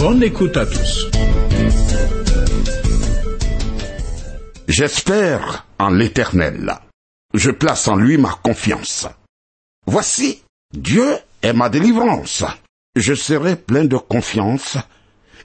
Bonne 0.00 0.22
écoute 0.22 0.56
à 0.56 0.64
tous. 0.64 1.10
J'espère 4.66 5.66
en 5.78 5.90
l'Éternel. 5.90 6.72
Je 7.34 7.50
place 7.50 7.86
en 7.86 7.96
lui 7.96 8.16
ma 8.16 8.30
confiance. 8.42 9.06
Voici, 9.86 10.42
Dieu 10.72 11.06
est 11.42 11.52
ma 11.52 11.68
délivrance. 11.68 12.44
Je 12.96 13.12
serai 13.12 13.56
plein 13.56 13.84
de 13.84 13.98
confiance 13.98 14.78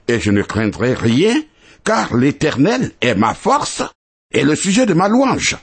et 0.07 0.21
je 0.21 0.31
ne 0.31 0.41
craindrai 0.41 0.93
rien 0.93 1.35
car 1.83 2.15
l'Éternel 2.15 2.93
est 3.01 3.15
ma 3.15 3.33
force 3.33 3.83
et 4.31 4.45
le 4.45 4.55
sujet 4.55 4.85
de 4.85 4.93
ma 4.93 5.09
louange. 5.09 5.57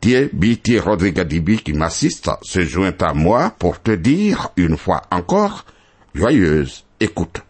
Thierry. 0.00 0.30
Rodriguez 0.78 1.58
qui 1.58 1.74
m'assiste 1.74 2.30
se 2.40 2.64
joint 2.64 2.96
à 3.02 3.12
moi 3.12 3.54
pour 3.58 3.82
te 3.82 3.90
dire 3.90 4.52
une 4.56 4.78
fois 4.78 5.02
encore, 5.10 5.66
joyeuse 6.14 6.86
écoute. 6.98 7.42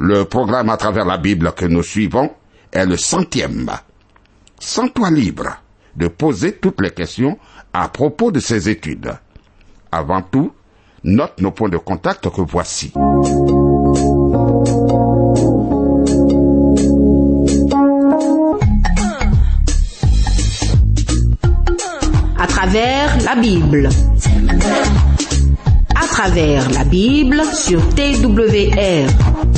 Le 0.00 0.24
programme 0.24 0.70
à 0.70 0.76
travers 0.76 1.04
la 1.04 1.18
Bible 1.18 1.52
que 1.56 1.64
nous 1.64 1.82
suivons 1.82 2.30
est 2.72 2.86
le 2.86 2.96
centième. 2.96 3.68
Sens-toi 4.60 5.10
libre 5.10 5.48
de 5.96 6.06
poser 6.06 6.52
toutes 6.52 6.80
les 6.80 6.90
questions 6.92 7.36
à 7.72 7.88
propos 7.88 8.30
de 8.30 8.38
ces 8.38 8.68
études. 8.68 9.12
Avant 9.90 10.22
tout, 10.22 10.52
note 11.02 11.40
nos 11.40 11.50
points 11.50 11.68
de 11.68 11.78
contact 11.78 12.30
que 12.30 12.40
voici. 12.42 12.92
À 22.38 22.46
travers 22.46 23.18
la 23.24 23.34
Bible. 23.34 23.88
À 25.96 26.06
travers 26.06 26.70
la 26.70 26.84
Bible 26.84 27.42
sur 27.52 27.80
TWR. 27.96 29.57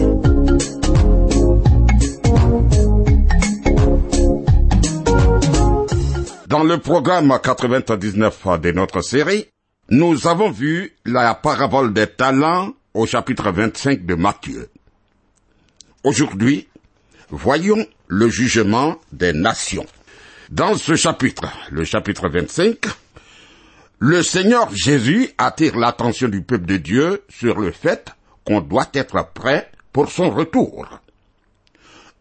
Dans 6.47 6.63
le 6.63 6.79
programme 6.79 7.37
99 7.43 8.47
de 8.63 8.71
notre 8.71 9.01
série, 9.01 9.47
nous 9.91 10.29
avons 10.29 10.53
vu 10.53 10.93
la 11.05 11.35
parabole 11.35 11.93
des 11.93 12.07
talents 12.07 12.75
au 12.95 13.07
chapitre 13.07 13.51
25 13.51 14.07
de 14.07 14.15
Matthieu. 14.15 14.69
Aujourd'hui, 16.05 16.69
voyons 17.31 17.85
le 18.07 18.29
jugement 18.29 19.01
des 19.13 19.33
nations. 19.33 19.87
Dans 20.49 20.77
ce 20.77 20.95
chapitre, 20.95 21.47
le 21.73 21.85
chapitre 21.85 22.29
25, 22.29 22.77
le 23.99 24.23
Seigneur 24.23 24.69
Jésus 24.75 25.31
attire 25.39 25.79
l'attention 25.79 26.29
du 26.29 26.43
peuple 26.43 26.67
de 26.67 26.77
Dieu 26.77 27.23
sur 27.31 27.59
le 27.59 27.71
fait 27.71 28.11
qu'on 28.45 28.61
doit 28.61 28.91
être 28.93 29.33
prêt 29.33 29.71
pour 29.93 30.11
son 30.11 30.31
retour. 30.31 30.87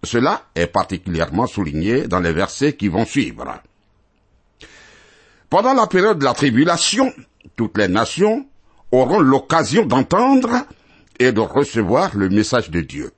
Cela 0.04 0.44
est 0.56 0.68
particulièrement 0.68 1.48
souligné 1.48 2.08
dans 2.08 2.22
les 2.22 2.32
versets 2.32 2.74
qui 2.74 2.88
vont 2.88 3.06
suivre. 3.06 3.62
Pendant 5.50 5.74
la 5.74 5.88
période 5.88 6.20
de 6.20 6.24
la 6.24 6.34
tribulation, 6.34 7.14
toutes 7.58 7.78
les 7.78 7.90
nations 7.90 8.48
auront 8.92 9.20
l'occasion 9.20 9.86
d'entendre 9.86 10.66
et 11.20 11.34
de 11.34 11.42
recevoir 11.42 12.16
le 12.16 12.30
message 12.30 12.70
de 12.70 12.82
Dieu. 12.82 13.12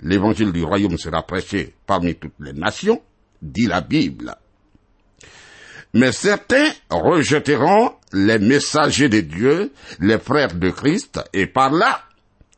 L'évangile 0.00 0.52
du 0.52 0.62
royaume 0.62 0.98
sera 0.98 1.26
prêché 1.26 1.74
parmi 1.86 2.14
toutes 2.14 2.38
les 2.38 2.52
nations, 2.52 3.02
dit 3.42 3.66
la 3.66 3.80
Bible. 3.80 4.36
Mais 5.96 6.12
certains 6.12 6.68
rejetteront 6.90 7.94
les 8.12 8.38
messagers 8.38 9.08
de 9.08 9.20
Dieu, 9.20 9.72
les 9.98 10.18
frères 10.18 10.52
de 10.52 10.68
Christ, 10.68 11.18
et 11.32 11.46
par 11.46 11.70
là, 11.70 12.02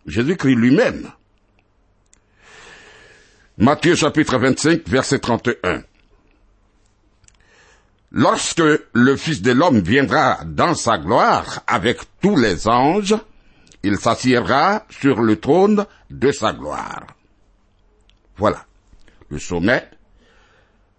Jésus-Christ 0.09 0.56
lui-même. 0.56 1.09
Matthieu 3.56 3.94
chapitre 3.94 4.38
25, 4.38 4.88
verset 4.88 5.21
31. 5.21 5.84
Lorsque 8.10 8.60
le 8.93 9.16
Fils 9.16 9.41
de 9.41 9.53
l'homme 9.53 9.82
viendra 9.82 10.41
dans 10.44 10.75
sa 10.75 10.99
gloire 10.99 11.62
avec 11.69 12.00
tous 12.20 12.37
les 12.37 12.66
anges, 12.66 13.15
il 13.84 13.99
s'assiera 13.99 14.84
sur 14.91 15.22
le 15.22 15.37
trône 15.37 15.87
de 16.10 16.32
sa 16.32 16.53
gloire. 16.53 17.06
Voilà. 18.37 18.65
Le 19.28 19.38
sommet, 19.38 19.88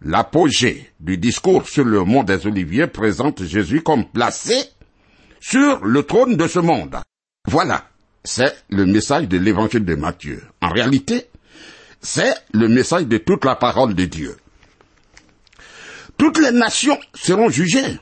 l'apogée 0.02 0.90
du 1.00 1.18
discours 1.18 1.68
sur 1.68 1.84
le 1.84 2.04
mont 2.04 2.24
des 2.24 2.48
Oliviers 2.48 2.88
présente 2.88 3.44
Jésus 3.44 3.82
comme 3.82 4.06
placé 4.06 4.56
sur 5.40 5.86
le 5.86 6.04
trône 6.04 6.38
de 6.38 6.48
ce 6.48 6.60
monde. 6.60 6.98
Voilà. 7.48 7.86
C'est 8.24 8.54
le 8.70 8.86
message 8.86 9.28
de 9.28 9.38
l'évangile 9.38 9.86
de 9.86 9.96
Matthieu. 9.96 10.44
En 10.62 10.70
réalité, 10.70 11.28
c'est 12.02 12.34
le 12.54 12.68
message 12.68 13.08
de 13.08 13.18
toute 13.18 13.46
la 13.46 13.56
parole 13.56 13.96
de 13.96 14.06
Dieu. 14.06 14.38
Toutes 16.18 16.38
les 16.40 16.52
nations 16.52 17.00
seront 17.14 17.50
jugées. 17.50 17.98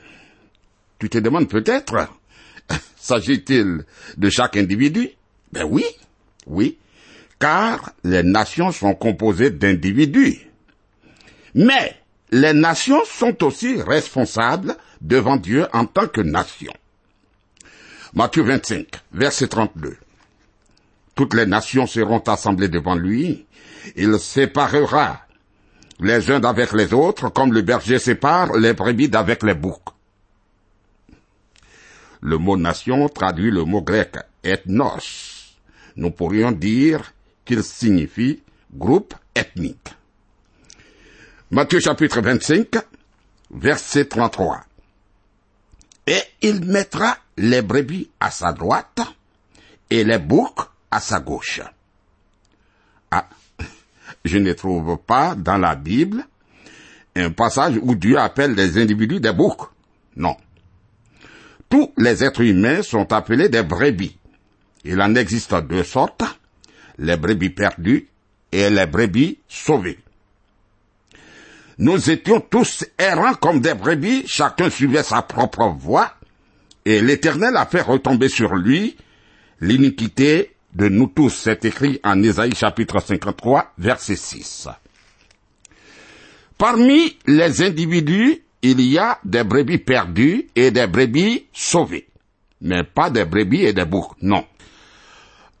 Tu 0.98 1.08
te 1.08 1.18
demandes 1.18 1.48
peut-être, 1.48 2.08
s'agit-il 2.96 3.84
de 4.16 4.30
chaque 4.30 4.56
individu? 4.56 5.10
Ben 5.52 5.64
oui, 5.64 5.84
oui, 6.46 6.78
car 7.38 7.92
les 8.02 8.24
nations 8.24 8.72
sont 8.72 8.94
composées 8.94 9.50
d'individus. 9.50 10.47
Mais 11.58 11.96
les 12.30 12.52
nations 12.52 13.04
sont 13.04 13.42
aussi 13.42 13.82
responsables 13.82 14.76
devant 15.00 15.36
Dieu 15.36 15.66
en 15.72 15.86
tant 15.86 16.06
que 16.06 16.20
nation. 16.20 16.72
Matthieu 18.14 18.44
25, 18.44 18.86
verset 19.12 19.48
32. 19.48 19.96
Toutes 21.16 21.34
les 21.34 21.46
nations 21.46 21.88
seront 21.88 22.20
assemblées 22.20 22.68
devant 22.68 22.94
lui. 22.94 23.44
Il 23.96 24.20
séparera 24.20 25.22
les 25.98 26.30
uns 26.30 26.38
d'avec 26.38 26.72
les 26.74 26.94
autres, 26.94 27.28
comme 27.30 27.52
le 27.52 27.62
berger 27.62 27.98
sépare 27.98 28.56
les 28.56 28.72
brebis 28.72 29.08
d'avec 29.08 29.42
les 29.42 29.54
boucs. 29.54 29.82
Le 32.20 32.38
mot 32.38 32.56
nation 32.56 33.08
traduit 33.08 33.50
le 33.50 33.64
mot 33.64 33.82
grec 33.82 34.14
ethnos. 34.44 35.56
Nous 35.96 36.12
pourrions 36.12 36.52
dire 36.52 37.12
qu'il 37.44 37.64
signifie 37.64 38.44
groupe 38.72 39.14
ethnique. 39.34 39.97
Matthieu 41.50 41.80
chapitre 41.80 42.20
25, 42.20 42.76
verset 43.52 44.04
33. 44.04 44.66
Et 46.06 46.20
il 46.42 46.62
mettra 46.66 47.16
les 47.38 47.62
brebis 47.62 48.10
à 48.20 48.30
sa 48.30 48.52
droite 48.52 49.00
et 49.88 50.04
les 50.04 50.18
boucs 50.18 50.60
à 50.90 51.00
sa 51.00 51.20
gauche. 51.20 51.62
Ah, 53.10 53.26
je 54.26 54.36
ne 54.36 54.52
trouve 54.52 54.98
pas 54.98 55.34
dans 55.34 55.56
la 55.56 55.74
Bible 55.74 56.22
un 57.16 57.30
passage 57.30 57.80
où 57.80 57.94
Dieu 57.94 58.18
appelle 58.18 58.52
les 58.54 58.76
individus 58.76 59.20
des 59.20 59.32
boucs. 59.32 59.70
Non. 60.16 60.36
Tous 61.70 61.94
les 61.96 62.24
êtres 62.24 62.42
humains 62.42 62.82
sont 62.82 63.10
appelés 63.10 63.48
des 63.48 63.62
brebis. 63.62 64.18
Il 64.84 65.00
en 65.00 65.14
existe 65.14 65.54
deux 65.66 65.84
sortes, 65.84 66.24
les 66.98 67.16
brebis 67.16 67.48
perdues 67.48 68.06
et 68.52 68.68
les 68.68 68.86
brebis 68.86 69.38
sauvées. 69.48 69.98
Nous 71.78 72.10
étions 72.10 72.40
tous 72.40 72.84
errants 72.98 73.34
comme 73.34 73.60
des 73.60 73.74
brebis, 73.74 74.24
chacun 74.26 74.68
suivait 74.68 75.04
sa 75.04 75.22
propre 75.22 75.68
voie, 75.78 76.12
et 76.84 77.00
l'Éternel 77.00 77.56
a 77.56 77.66
fait 77.66 77.82
retomber 77.82 78.28
sur 78.28 78.56
lui 78.56 78.96
l'iniquité 79.60 80.56
de 80.74 80.88
nous 80.88 81.06
tous. 81.06 81.30
C'est 81.30 81.64
écrit 81.64 82.00
en 82.02 82.20
Ésaïe 82.22 82.54
chapitre 82.54 83.00
53, 83.00 83.74
verset 83.78 84.16
6. 84.16 84.68
Parmi 86.56 87.16
les 87.26 87.62
individus, 87.62 88.42
il 88.62 88.80
y 88.80 88.98
a 88.98 89.20
des 89.24 89.44
brebis 89.44 89.78
perdues 89.78 90.48
et 90.56 90.72
des 90.72 90.88
brebis 90.88 91.46
sauvées. 91.52 92.08
Mais 92.60 92.82
pas 92.82 93.10
des 93.10 93.24
brebis 93.24 93.64
et 93.64 93.72
des 93.72 93.84
boucs, 93.84 94.16
non. 94.20 94.44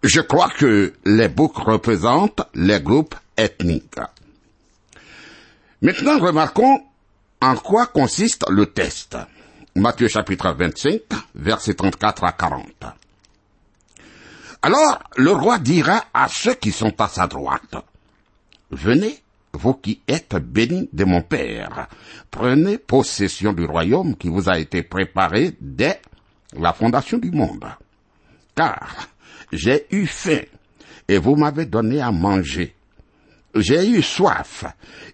Je 0.02 0.20
crois 0.20 0.50
que 0.50 0.92
les 1.04 1.28
boucs 1.28 1.58
représentent 1.58 2.42
les 2.54 2.80
groupes 2.80 3.14
ethniques. 3.36 4.00
Maintenant, 5.80 6.18
remarquons 6.18 6.82
en 7.40 7.54
quoi 7.54 7.86
consiste 7.86 8.44
le 8.50 8.66
test. 8.66 9.16
Matthieu 9.76 10.08
chapitre 10.08 10.52
25, 10.52 11.02
versets 11.36 11.74
34 11.74 12.24
à 12.24 12.32
40. 12.32 12.66
Alors 14.62 14.98
le 15.16 15.30
roi 15.30 15.60
dira 15.60 16.04
à 16.12 16.26
ceux 16.26 16.54
qui 16.54 16.72
sont 16.72 17.00
à 17.00 17.06
sa 17.06 17.28
droite, 17.28 17.76
Venez, 18.72 19.22
vous 19.52 19.74
qui 19.74 20.02
êtes 20.08 20.34
bénis 20.34 20.88
de 20.92 21.04
mon 21.04 21.22
Père, 21.22 21.86
prenez 22.30 22.76
possession 22.76 23.52
du 23.52 23.64
royaume 23.64 24.16
qui 24.16 24.28
vous 24.28 24.48
a 24.48 24.58
été 24.58 24.82
préparé 24.82 25.56
dès 25.60 26.00
la 26.54 26.72
fondation 26.72 27.18
du 27.18 27.30
monde. 27.30 27.66
Car 28.56 29.08
j'ai 29.52 29.86
eu 29.92 30.06
faim, 30.06 30.42
et 31.06 31.18
vous 31.18 31.36
m'avez 31.36 31.66
donné 31.66 32.00
à 32.00 32.10
manger. 32.10 32.74
J'ai 33.60 33.88
eu 33.88 34.02
soif, 34.02 34.64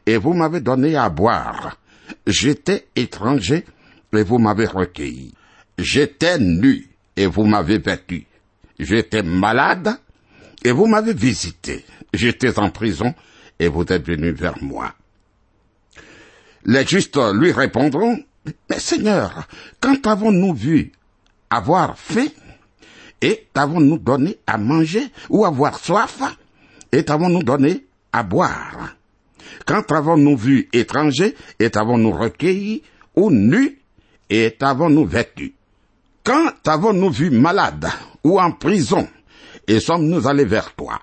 et 0.06 0.16
vous 0.16 0.34
m'avez 0.34 0.60
donné 0.60 0.96
à 0.96 1.08
boire. 1.08 1.78
J'étais 2.26 2.86
étranger, 2.94 3.64
et 4.12 4.22
vous 4.22 4.38
m'avez 4.38 4.66
recueilli. 4.66 5.34
J'étais 5.78 6.38
nu, 6.38 6.88
et 7.16 7.26
vous 7.26 7.44
m'avez 7.44 7.78
vêtu. 7.78 8.26
J'étais 8.78 9.22
malade, 9.22 9.98
et 10.64 10.72
vous 10.72 10.86
m'avez 10.86 11.14
visité. 11.14 11.84
J'étais 12.12 12.58
en 12.58 12.70
prison, 12.70 13.14
et 13.58 13.68
vous 13.68 13.84
êtes 13.88 14.06
venu 14.06 14.30
vers 14.32 14.62
moi. 14.62 14.94
Les 16.64 16.86
justes 16.86 17.18
lui 17.34 17.52
répondront, 17.52 18.18
Mais 18.68 18.78
Seigneur, 18.78 19.48
quand 19.80 20.06
avons-nous 20.06 20.54
vu 20.54 20.92
avoir 21.48 21.98
faim, 21.98 22.26
et 23.20 23.48
t'avons-nous 23.54 23.98
donné 23.98 24.38
à 24.46 24.58
manger, 24.58 25.08
ou 25.30 25.44
avoir 25.46 25.78
soif, 25.78 26.20
et 26.92 27.04
t'avons-nous 27.04 27.42
donné 27.42 27.84
à 28.14 28.22
boire 28.22 28.94
Quand 29.66 29.90
avons-nous 29.90 30.36
vu 30.36 30.68
étranger, 30.72 31.34
et 31.58 31.70
t'avons-nous 31.70 32.12
recueilli, 32.12 32.82
ou 33.16 33.30
nu, 33.30 33.80
et 34.30 34.52
t'avons-nous 34.52 35.04
vêtu? 35.04 35.54
Quand 36.22 36.52
avons-nous 36.66 37.10
vu 37.10 37.30
malade, 37.30 37.88
ou 38.22 38.40
en 38.40 38.52
prison, 38.52 39.08
et 39.66 39.80
sommes-nous 39.80 40.28
allés 40.28 40.44
vers 40.44 40.74
toi? 40.74 41.00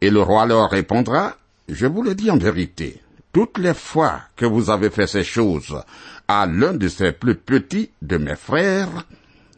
Et 0.00 0.10
le 0.10 0.20
roi 0.20 0.46
leur 0.46 0.68
répondra, 0.68 1.36
Je 1.68 1.86
vous 1.86 2.02
le 2.02 2.14
dis 2.14 2.30
en 2.30 2.38
vérité, 2.38 3.02
toutes 3.32 3.58
les 3.58 3.74
fois 3.74 4.20
que 4.36 4.46
vous 4.46 4.70
avez 4.70 4.90
fait 4.90 5.08
ces 5.08 5.24
choses 5.24 5.82
à 6.28 6.46
l'un 6.46 6.74
de 6.74 6.86
ces 6.86 7.10
plus 7.12 7.34
petits 7.34 7.90
de 8.02 8.18
mes 8.18 8.36
frères, 8.36 9.04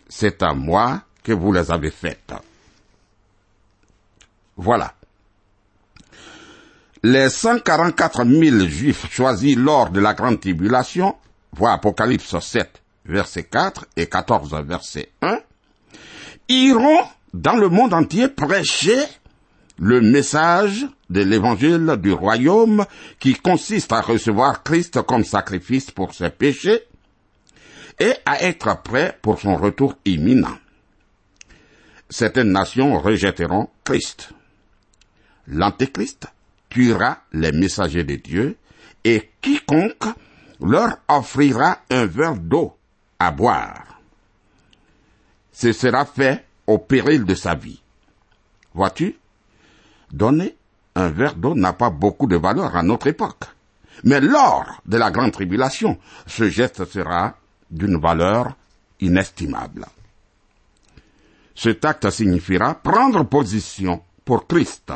c'est 0.09 0.43
à 0.43 0.55
moi 0.55 1.03
que 1.23 1.33
vous 1.33 1.53
les 1.53 1.71
avez 1.71 1.91
faites. 1.91 2.33
Voilà. 4.57 4.95
Les 7.11 7.31
144 7.31 8.27
000 8.27 8.69
juifs 8.69 9.11
choisis 9.11 9.57
lors 9.57 9.89
de 9.89 9.99
la 9.99 10.13
grande 10.13 10.41
tribulation, 10.41 11.17
voix 11.53 11.73
Apocalypse 11.73 12.39
7, 12.39 12.83
verset 13.07 13.45
4 13.45 13.87
et 13.97 14.09
14, 14.09 14.55
verset 14.67 15.09
1, 15.23 15.39
iront 16.51 17.01
dans 17.33 17.57
le 17.57 17.71
monde 17.71 17.95
entier 17.95 18.29
prêcher 18.29 18.99
le 19.79 20.03
message 20.03 20.87
de 21.09 21.23
l'évangile 21.23 21.97
du 21.99 22.13
royaume 22.13 22.85
qui 23.19 23.33
consiste 23.33 23.91
à 23.95 24.03
recevoir 24.03 24.63
Christ 24.63 25.01
comme 25.01 25.25
sacrifice 25.25 25.91
pour 25.91 26.13
ses 26.13 26.29
péchés 26.29 26.83
et 27.99 28.13
à 28.27 28.43
être 28.43 28.83
prêt 28.83 29.19
pour 29.23 29.41
son 29.41 29.57
retour 29.57 29.95
imminent. 30.05 30.59
Certaines 32.11 32.53
nations 32.53 33.01
rejetteront 33.01 33.71
Christ. 33.83 34.29
L'Antéchrist 35.47 36.29
tuera 36.69 37.23
les 37.33 37.53
messagers 37.53 38.05
de 38.05 38.17
Dieu 38.17 38.57
et 39.05 39.31
quiconque 39.41 40.05
leur 40.61 40.99
offrira 41.09 41.79
un 41.91 42.07
verre 42.07 42.37
d'eau 42.37 42.77
à 43.19 43.31
boire. 43.31 44.01
Ce 45.53 45.73
sera 45.73 46.05
fait 46.05 46.45
au 46.67 46.79
péril 46.79 47.25
de 47.25 47.35
sa 47.35 47.55
vie. 47.55 47.81
Vois-tu, 48.75 49.17
donner 50.13 50.57
un 50.95 51.09
verre 51.09 51.35
d'eau 51.35 51.55
n'a 51.55 51.73
pas 51.73 51.91
beaucoup 51.91 52.27
de 52.27 52.37
valeur 52.37 52.77
à 52.77 52.83
notre 52.83 53.07
époque. 53.07 53.45
Mais 54.05 54.21
lors 54.21 54.81
de 54.87 54.97
la 54.97 55.11
grande 55.11 55.33
tribulation, 55.33 55.99
ce 56.27 56.49
geste 56.49 56.85
sera 56.85 57.37
d'une 57.71 57.99
valeur 57.99 58.57
inestimable. 59.01 59.87
Cet 61.55 61.85
acte 61.85 62.11
signifiera 62.11 62.75
prendre 62.75 63.25
position 63.25 64.03
pour 64.25 64.47
Christ. 64.47 64.93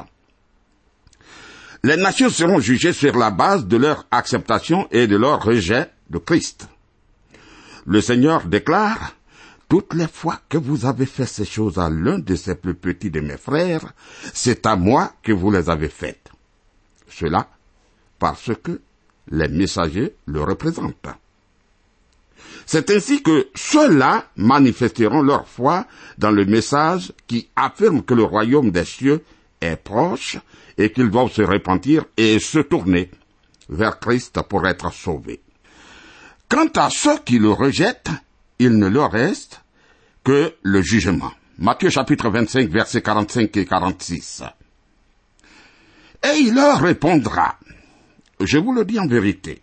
Les 1.84 1.96
nations 1.96 2.30
seront 2.30 2.60
jugées 2.60 2.92
sur 2.92 3.16
la 3.16 3.30
base 3.30 3.66
de 3.66 3.76
leur 3.76 4.06
acceptation 4.12 4.86
et 4.92 5.08
de 5.08 5.16
leur 5.16 5.42
rejet 5.42 5.90
de 6.10 6.18
Christ. 6.18 6.68
Le 7.86 8.00
Seigneur 8.00 8.44
déclare, 8.44 9.16
toutes 9.68 9.94
les 9.94 10.06
fois 10.06 10.38
que 10.48 10.58
vous 10.58 10.86
avez 10.86 11.06
fait 11.06 11.26
ces 11.26 11.44
choses 11.44 11.78
à 11.78 11.90
l'un 11.90 12.20
de 12.20 12.36
ces 12.36 12.54
plus 12.54 12.74
petits 12.74 13.10
de 13.10 13.18
mes 13.18 13.36
frères, 13.36 13.92
c'est 14.32 14.64
à 14.66 14.76
moi 14.76 15.12
que 15.24 15.32
vous 15.32 15.50
les 15.50 15.68
avez 15.70 15.88
faites. 15.88 16.30
Cela 17.08 17.48
parce 18.20 18.52
que 18.62 18.80
les 19.32 19.48
messagers 19.48 20.14
le 20.26 20.42
représentent. 20.42 21.08
C'est 22.64 22.90
ainsi 22.90 23.24
que 23.24 23.48
ceux-là 23.56 24.26
manifesteront 24.36 25.22
leur 25.22 25.48
foi 25.48 25.86
dans 26.18 26.30
le 26.30 26.44
message 26.44 27.12
qui 27.26 27.48
affirme 27.56 28.04
que 28.04 28.14
le 28.14 28.22
royaume 28.22 28.70
des 28.70 28.84
cieux 28.84 29.24
est 29.60 29.74
proche 29.74 30.38
et 30.82 30.90
qu'ils 30.90 31.10
doivent 31.10 31.32
se 31.32 31.42
repentir 31.42 32.04
et 32.16 32.40
se 32.40 32.58
tourner 32.58 33.10
vers 33.68 34.00
Christ 34.00 34.40
pour 34.48 34.66
être 34.66 34.92
sauvés. 34.92 35.40
Quant 36.48 36.68
à 36.76 36.90
ceux 36.90 37.18
qui 37.18 37.38
le 37.38 37.50
rejettent, 37.50 38.10
il 38.58 38.76
ne 38.76 38.88
leur 38.88 39.12
reste 39.12 39.62
que 40.24 40.54
le 40.62 40.82
jugement. 40.82 41.32
Matthieu 41.58 41.88
chapitre 41.88 42.28
25 42.30 42.68
versets 42.68 43.00
45 43.00 43.56
et 43.56 43.64
46. 43.64 44.42
Et 46.24 46.38
il 46.38 46.54
leur 46.54 46.80
répondra, 46.80 47.58
je 48.40 48.58
vous 48.58 48.72
le 48.72 48.84
dis 48.84 48.98
en 48.98 49.06
vérité, 49.06 49.62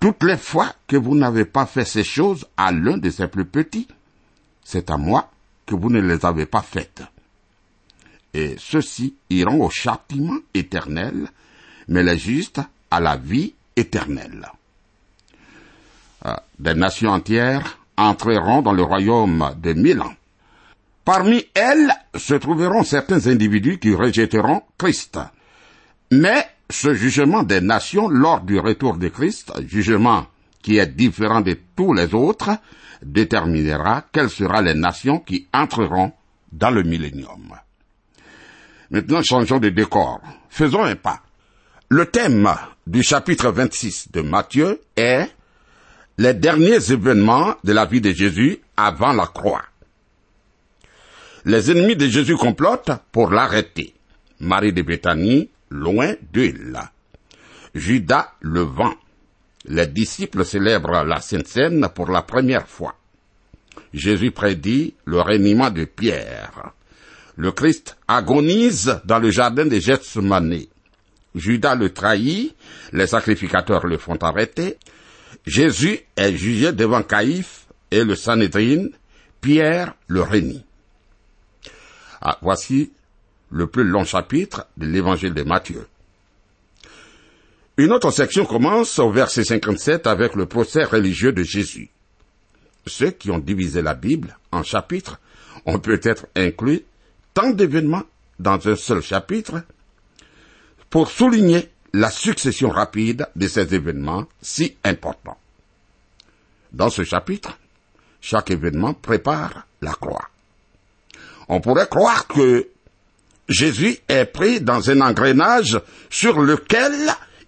toutes 0.00 0.22
les 0.22 0.38
fois 0.38 0.72
que 0.86 0.96
vous 0.96 1.14
n'avez 1.14 1.44
pas 1.44 1.66
fait 1.66 1.84
ces 1.84 2.04
choses 2.04 2.46
à 2.56 2.72
l'un 2.72 2.96
de 2.96 3.10
ces 3.10 3.28
plus 3.28 3.44
petits, 3.46 3.88
c'est 4.64 4.90
à 4.90 4.96
moi 4.96 5.30
que 5.66 5.74
vous 5.74 5.90
ne 5.90 6.00
les 6.00 6.24
avez 6.24 6.46
pas 6.46 6.62
faites. 6.62 7.02
Et 8.36 8.54
ceux-ci 8.58 9.14
iront 9.30 9.64
au 9.64 9.70
châtiment 9.70 10.36
éternel, 10.52 11.26
mais 11.88 12.02
les 12.02 12.18
justes 12.18 12.60
à 12.90 13.00
la 13.00 13.16
vie 13.16 13.54
éternelle. 13.74 14.46
Euh, 16.26 16.34
des 16.58 16.74
nations 16.74 17.12
entières 17.12 17.78
entreront 17.96 18.60
dans 18.60 18.74
le 18.74 18.82
royaume 18.82 19.54
de 19.56 19.72
Milan. 19.72 20.12
Parmi 21.02 21.46
elles 21.54 21.90
se 22.14 22.34
trouveront 22.34 22.84
certains 22.84 23.26
individus 23.26 23.78
qui 23.78 23.94
rejetteront 23.94 24.60
Christ. 24.76 25.18
Mais 26.12 26.46
ce 26.68 26.92
jugement 26.92 27.42
des 27.42 27.62
nations 27.62 28.06
lors 28.06 28.42
du 28.42 28.58
retour 28.58 28.98
de 28.98 29.08
Christ, 29.08 29.50
jugement 29.66 30.26
qui 30.60 30.76
est 30.76 30.94
différent 30.94 31.40
de 31.40 31.58
tous 31.74 31.94
les 31.94 32.12
autres, 32.12 32.50
déterminera 33.02 34.04
quelles 34.12 34.28
seront 34.28 34.60
les 34.60 34.74
nations 34.74 35.20
qui 35.20 35.46
entreront 35.54 36.12
dans 36.52 36.70
le 36.70 36.82
millénium. 36.82 37.56
Maintenant, 38.90 39.22
changeons 39.22 39.58
de 39.58 39.68
décor. 39.68 40.20
Faisons 40.48 40.84
un 40.84 40.96
pas. 40.96 41.20
Le 41.88 42.06
thème 42.06 42.52
du 42.86 43.02
chapitre 43.02 43.50
26 43.50 44.10
de 44.12 44.20
Matthieu 44.20 44.80
est 44.96 45.28
les 46.18 46.34
derniers 46.34 46.92
événements 46.92 47.56
de 47.62 47.72
la 47.72 47.84
vie 47.84 48.00
de 48.00 48.10
Jésus 48.10 48.60
avant 48.76 49.12
la 49.12 49.26
croix. 49.26 49.64
Les 51.44 51.70
ennemis 51.70 51.96
de 51.96 52.06
Jésus 52.08 52.36
complotent 52.36 52.90
pour 53.12 53.30
l'arrêter. 53.30 53.94
Marie 54.40 54.72
de 54.72 54.82
Béthanie, 54.82 55.48
loin 55.70 56.14
d'eux 56.32 56.52
Judas 57.74 58.32
le 58.40 58.62
vent. 58.62 58.94
Les 59.66 59.86
disciples 59.86 60.44
célèbrent 60.44 61.04
la 61.04 61.20
Sainte 61.20 61.46
Seine 61.46 61.88
pour 61.94 62.10
la 62.10 62.22
première 62.22 62.66
fois. 62.66 62.96
Jésus 63.92 64.30
prédit 64.30 64.94
le 65.04 65.20
réuniment 65.20 65.70
de 65.70 65.84
Pierre. 65.84 66.72
Le 67.36 67.52
Christ 67.52 67.96
agonise 68.08 69.00
dans 69.04 69.18
le 69.18 69.30
jardin 69.30 69.66
de 69.66 69.78
Gethsemane. 69.78 70.62
Judas 71.34 71.74
le 71.74 71.92
trahit, 71.92 72.54
les 72.92 73.06
sacrificateurs 73.06 73.86
le 73.86 73.98
font 73.98 74.16
arrêter, 74.16 74.78
Jésus 75.46 76.00
est 76.16 76.34
jugé 76.34 76.72
devant 76.72 77.02
Caïphe 77.02 77.66
et 77.90 78.04
le 78.04 78.16
Sanhédrin, 78.16 78.86
Pierre 79.40 79.94
le 80.08 80.22
renie. 80.22 80.64
Ah, 82.22 82.38
voici 82.40 82.90
le 83.50 83.66
plus 83.66 83.84
long 83.84 84.04
chapitre 84.04 84.66
de 84.76 84.86
l'évangile 84.86 85.34
de 85.34 85.42
Matthieu. 85.42 85.86
Une 87.76 87.92
autre 87.92 88.10
section 88.10 88.46
commence 88.46 88.98
au 88.98 89.10
verset 89.10 89.44
57 89.44 90.06
avec 90.06 90.34
le 90.34 90.46
procès 90.46 90.84
religieux 90.84 91.32
de 91.32 91.42
Jésus. 91.42 91.90
Ceux 92.86 93.10
qui 93.10 93.30
ont 93.30 93.38
divisé 93.38 93.82
la 93.82 93.94
Bible 93.94 94.38
en 94.50 94.62
chapitres 94.62 95.20
ont 95.66 95.78
peut-être 95.78 96.26
inclus 96.34 96.82
tant 97.36 97.50
d'événements 97.50 98.04
dans 98.38 98.66
un 98.66 98.76
seul 98.76 99.02
chapitre 99.02 99.62
pour 100.88 101.10
souligner 101.10 101.68
la 101.92 102.10
succession 102.10 102.70
rapide 102.70 103.28
de 103.36 103.46
ces 103.46 103.74
événements 103.74 104.24
si 104.40 104.74
importants. 104.82 105.36
Dans 106.72 106.88
ce 106.88 107.04
chapitre, 107.04 107.58
chaque 108.22 108.50
événement 108.50 108.94
prépare 108.94 109.66
la 109.82 109.92
croix. 109.92 110.30
On 111.48 111.60
pourrait 111.60 111.88
croire 111.88 112.26
que 112.26 112.68
Jésus 113.50 113.98
est 114.08 114.24
pris 114.24 114.62
dans 114.62 114.88
un 114.88 115.02
engrenage 115.02 115.78
sur 116.08 116.40
lequel 116.40 116.94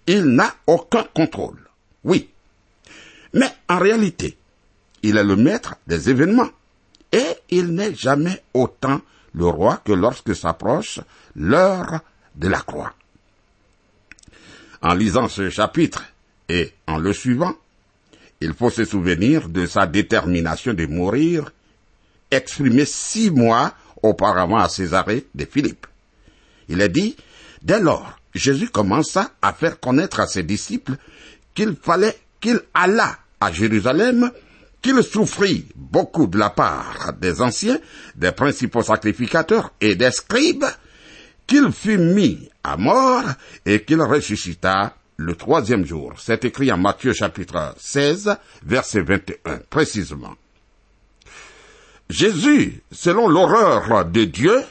il 0.05 0.23
n'a 0.23 0.53
aucun 0.67 1.03
contrôle. 1.15 1.67
Oui. 2.03 2.29
Mais 3.33 3.51
en 3.67 3.79
réalité, 3.79 4.37
il 5.01 5.17
est 5.17 5.23
le 5.23 5.35
maître 5.35 5.77
des 5.87 6.11
événements. 6.11 6.49
Et 7.11 7.25
il 7.49 7.73
n'est 7.73 7.95
jamais 7.95 8.43
autant 8.53 9.01
le 9.33 9.45
roi 9.45 9.81
que 9.83 9.91
lorsque 9.91 10.35
s'approche 10.35 10.99
l'heure 11.35 12.01
de 12.35 12.47
la 12.47 12.59
croix. 12.59 12.93
En 14.81 14.93
lisant 14.93 15.27
ce 15.27 15.49
chapitre 15.49 16.03
et 16.47 16.73
en 16.87 16.97
le 16.97 17.13
suivant, 17.13 17.53
il 18.41 18.53
faut 18.53 18.69
se 18.69 18.85
souvenir 18.85 19.49
de 19.49 19.65
sa 19.65 19.85
détermination 19.85 20.73
de 20.73 20.85
mourir, 20.85 21.51
exprimée 22.31 22.85
six 22.85 23.29
mois 23.31 23.73
auparavant 24.01 24.57
à 24.57 24.69
Césarée 24.69 25.27
de 25.35 25.45
Philippe. 25.45 25.85
Il 26.69 26.81
est 26.81 26.89
dit, 26.89 27.17
dès 27.61 27.81
lors, 27.81 28.17
Jésus 28.33 28.69
commença 28.69 29.31
à 29.41 29.53
faire 29.53 29.79
connaître 29.79 30.19
à 30.19 30.27
ses 30.27 30.43
disciples 30.43 30.95
qu'il 31.53 31.75
fallait 31.75 32.17
qu'il 32.39 32.61
allât 32.73 33.17
à 33.41 33.51
Jérusalem, 33.51 34.31
qu'il 34.81 35.01
souffrit 35.03 35.67
beaucoup 35.75 36.27
de 36.27 36.37
la 36.37 36.49
part 36.49 37.13
des 37.19 37.41
anciens, 37.41 37.79
des 38.15 38.31
principaux 38.31 38.81
sacrificateurs 38.81 39.73
et 39.81 39.95
des 39.95 40.11
scribes, 40.11 40.65
qu'il 41.47 41.71
fut 41.71 41.97
mis 41.97 42.49
à 42.63 42.77
mort 42.77 43.23
et 43.65 43.83
qu'il 43.83 44.01
ressuscita 44.01 44.95
le 45.17 45.35
troisième 45.35 45.85
jour. 45.85 46.13
C'est 46.17 46.45
écrit 46.45 46.71
en 46.71 46.77
Matthieu 46.77 47.13
chapitre 47.13 47.73
16, 47.77 48.35
verset 48.63 49.01
21, 49.01 49.57
précisément. 49.69 50.35
Jésus, 52.09 52.81
selon 52.91 53.27
l'horreur 53.27 54.05
de 54.05 54.23
Dieu, 54.23 54.61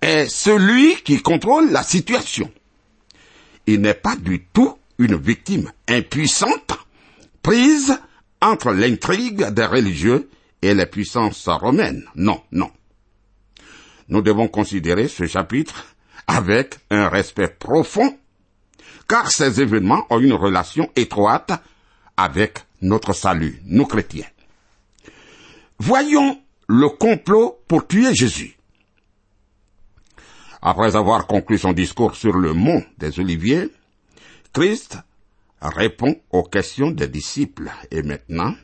est 0.00 0.28
celui 0.28 0.96
qui 1.02 1.20
contrôle 1.22 1.70
la 1.70 1.82
situation. 1.82 2.50
Il 3.66 3.80
n'est 3.80 3.94
pas 3.94 4.16
du 4.16 4.44
tout 4.52 4.76
une 4.98 5.16
victime 5.16 5.70
impuissante, 5.88 6.72
prise 7.42 7.96
entre 8.42 8.72
l'intrigue 8.72 9.48
des 9.50 9.64
religieux 9.64 10.28
et 10.60 10.74
les 10.74 10.86
puissances 10.86 11.48
romaines. 11.48 12.04
Non, 12.14 12.42
non. 12.50 12.70
Nous 14.08 14.20
devons 14.20 14.48
considérer 14.48 15.08
ce 15.08 15.26
chapitre 15.26 15.86
avec 16.26 16.76
un 16.90 17.08
respect 17.08 17.48
profond, 17.48 18.18
car 19.08 19.30
ces 19.30 19.60
événements 19.60 20.06
ont 20.10 20.20
une 20.20 20.34
relation 20.34 20.90
étroite 20.96 21.52
avec 22.16 22.58
notre 22.82 23.12
salut, 23.12 23.62
nous 23.64 23.86
chrétiens. 23.86 24.26
Voyons 25.78 26.40
le 26.68 26.88
complot 26.88 27.58
pour 27.68 27.86
tuer 27.86 28.14
Jésus. 28.14 28.56
Après 30.60 30.94
avoir 30.94 31.26
conclu 31.26 31.58
son 31.58 31.72
discours 31.72 32.14
sur 32.14 32.36
le 32.36 32.52
mont 32.52 32.84
des 32.98 33.18
Oliviers, 33.18 33.68
Christ 34.52 34.98
répond 35.62 36.20
aux 36.30 36.42
questions 36.42 36.90
des 36.90 37.08
disciples 37.08 37.70
et 37.90 38.02
maintenant, 38.02 38.54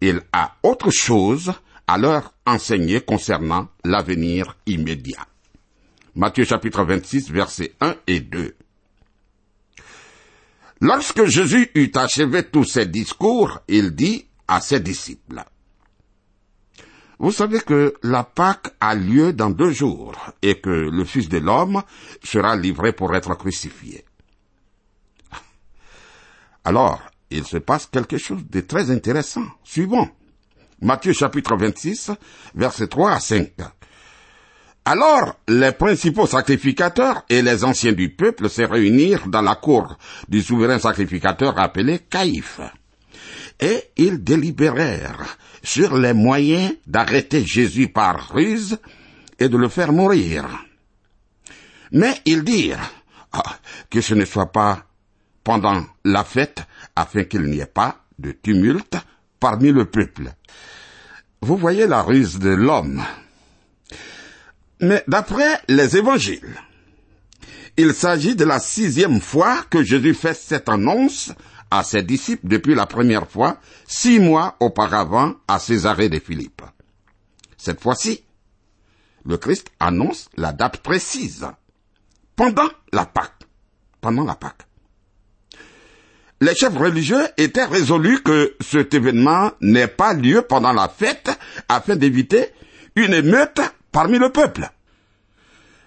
il 0.00 0.20
a 0.32 0.56
autre 0.62 0.90
chose 0.90 1.52
à 1.86 1.98
leur 1.98 2.34
enseigner 2.44 3.00
concernant 3.00 3.68
l'avenir 3.84 4.56
immédiat. 4.66 5.26
Matthieu 6.14 6.44
chapitre 6.44 6.84
26 6.84 7.30
versets 7.30 7.74
1 7.80 7.94
et 8.06 8.20
2. 8.20 8.54
Lorsque 10.82 11.24
Jésus 11.24 11.70
eut 11.74 11.92
achevé 11.94 12.42
tous 12.42 12.64
ses 12.64 12.86
discours, 12.86 13.60
il 13.68 13.94
dit 13.94 14.26
à 14.46 14.60
ses 14.60 14.80
disciples, 14.80 15.42
vous 17.18 17.32
savez 17.32 17.60
que 17.60 17.94
la 18.02 18.24
Pâque 18.24 18.74
a 18.78 18.94
lieu 18.94 19.32
dans 19.32 19.48
deux 19.48 19.70
jours 19.70 20.14
et 20.42 20.60
que 20.60 20.68
le 20.68 21.04
Fils 21.04 21.30
de 21.30 21.38
l'homme 21.38 21.82
sera 22.22 22.56
livré 22.56 22.92
pour 22.92 23.14
être 23.16 23.34
crucifié. 23.36 24.04
Alors, 26.66 27.00
il 27.30 27.46
se 27.46 27.58
passe 27.58 27.86
quelque 27.86 28.18
chose 28.18 28.42
de 28.50 28.60
très 28.60 28.90
intéressant. 28.90 29.44
Suivons. 29.62 30.10
Matthieu 30.82 31.12
chapitre 31.12 31.56
26, 31.56 32.10
versets 32.56 32.88
3 32.88 33.12
à 33.12 33.20
5. 33.20 33.52
Alors 34.84 35.36
les 35.46 35.70
principaux 35.70 36.26
sacrificateurs 36.26 37.24
et 37.28 37.40
les 37.40 37.62
anciens 37.62 37.92
du 37.92 38.10
peuple 38.10 38.50
se 38.50 38.62
réunirent 38.62 39.28
dans 39.28 39.42
la 39.42 39.54
cour 39.54 39.96
du 40.28 40.42
souverain 40.42 40.80
sacrificateur 40.80 41.56
appelé 41.56 42.00
Caïphe. 42.00 42.60
Et 43.60 43.84
ils 43.96 44.24
délibérèrent 44.24 45.38
sur 45.62 45.96
les 45.96 46.14
moyens 46.14 46.74
d'arrêter 46.84 47.46
Jésus 47.46 47.90
par 47.90 48.30
ruse 48.30 48.76
et 49.38 49.48
de 49.48 49.56
le 49.56 49.68
faire 49.68 49.92
mourir. 49.92 50.44
Mais 51.92 52.20
ils 52.24 52.42
dirent 52.42 52.90
ah, 53.32 53.56
que 53.88 54.00
ce 54.00 54.14
ne 54.14 54.24
soit 54.24 54.50
pas 54.50 54.86
pendant 55.46 55.86
la 56.04 56.24
fête 56.24 56.64
afin 56.96 57.22
qu'il 57.22 57.42
n'y 57.42 57.60
ait 57.60 57.66
pas 57.66 58.00
de 58.18 58.32
tumulte 58.32 58.96
parmi 59.38 59.70
le 59.70 59.84
peuple. 59.84 60.32
Vous 61.40 61.56
voyez 61.56 61.86
la 61.86 62.02
ruse 62.02 62.40
de 62.40 62.50
l'homme. 62.50 63.00
Mais 64.80 65.04
d'après 65.06 65.60
les 65.68 65.96
évangiles, 65.96 66.60
il 67.76 67.94
s'agit 67.94 68.34
de 68.34 68.44
la 68.44 68.58
sixième 68.58 69.20
fois 69.20 69.62
que 69.70 69.84
Jésus 69.84 70.14
fait 70.14 70.34
cette 70.34 70.68
annonce 70.68 71.30
à 71.70 71.84
ses 71.84 72.02
disciples 72.02 72.48
depuis 72.48 72.74
la 72.74 72.86
première 72.86 73.28
fois, 73.28 73.60
six 73.86 74.18
mois 74.18 74.56
auparavant 74.58 75.34
à 75.46 75.60
Césarée 75.60 76.08
de 76.08 76.18
Philippe. 76.18 76.62
Cette 77.56 77.80
fois-ci, 77.80 78.24
le 79.24 79.36
Christ 79.36 79.70
annonce 79.78 80.28
la 80.36 80.52
date 80.52 80.78
précise, 80.78 81.46
pendant 82.34 82.68
la 82.92 83.06
Pâque. 83.06 83.44
Pendant 84.00 84.24
la 84.24 84.34
Pâque. 84.34 84.66
Les 86.40 86.54
chefs 86.54 86.76
religieux 86.76 87.26
étaient 87.36 87.64
résolus 87.64 88.22
que 88.22 88.54
cet 88.60 88.92
événement 88.94 89.52
n'ait 89.60 89.86
pas 89.88 90.12
lieu 90.12 90.42
pendant 90.42 90.72
la 90.72 90.88
fête 90.88 91.30
afin 91.68 91.96
d'éviter 91.96 92.50
une 92.94 93.14
émeute 93.14 93.60
parmi 93.90 94.18
le 94.18 94.30
peuple. 94.30 94.68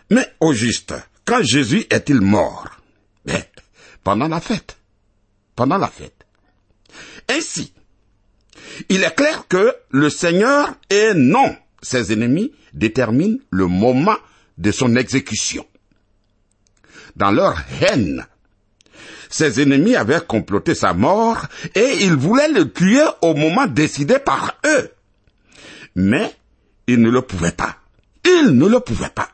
Mais 0.10 0.27
au 0.39 0.53
juste, 0.53 0.96
quand 1.25 1.44
Jésus 1.44 1.86
est-il 1.91 2.22
mort? 2.22 2.68
Ben, 3.25 3.44
Pendant 4.03 4.27
la 4.27 4.41
fête 4.41 4.79
pendant 5.60 5.77
la 5.77 5.89
fête. 5.89 6.25
Ainsi, 7.27 7.74
il 8.88 9.03
est 9.03 9.13
clair 9.13 9.46
que 9.50 9.75
le 9.89 10.10
Seigneur 10.10 10.74
et 10.89 11.12
non 11.13 11.53
ses 11.82 12.13
ennemis 12.13 12.53
déterminent 12.74 13.39
le 13.50 13.68
moment 13.68 14.15
de 14.58 14.72
son 14.72 14.96
exécution. 14.96 15.68
Dans 17.18 17.32
leur 17.32 17.62
haine, 17.82 18.25
ses 19.29 19.62
ennemis 19.62 19.95
avaient 19.95 20.25
comploté 20.27 20.74
sa 20.75 20.93
mort 20.93 21.45
et 21.75 21.98
ils 22.01 22.15
voulaient 22.15 22.51
le 22.51 22.71
tuer 22.71 23.05
au 23.21 23.36
moment 23.36 23.67
décidé 23.67 24.17
par 24.19 24.57
eux. 24.65 24.89
Mais 25.95 26.36
ils 26.88 27.00
ne 27.00 27.09
le 27.09 27.21
pouvaient 27.21 27.51
pas. 27.51 27.77
Ils 28.25 28.50
ne 28.50 28.67
le 28.67 28.79
pouvaient 28.79 29.12
pas. 29.13 29.29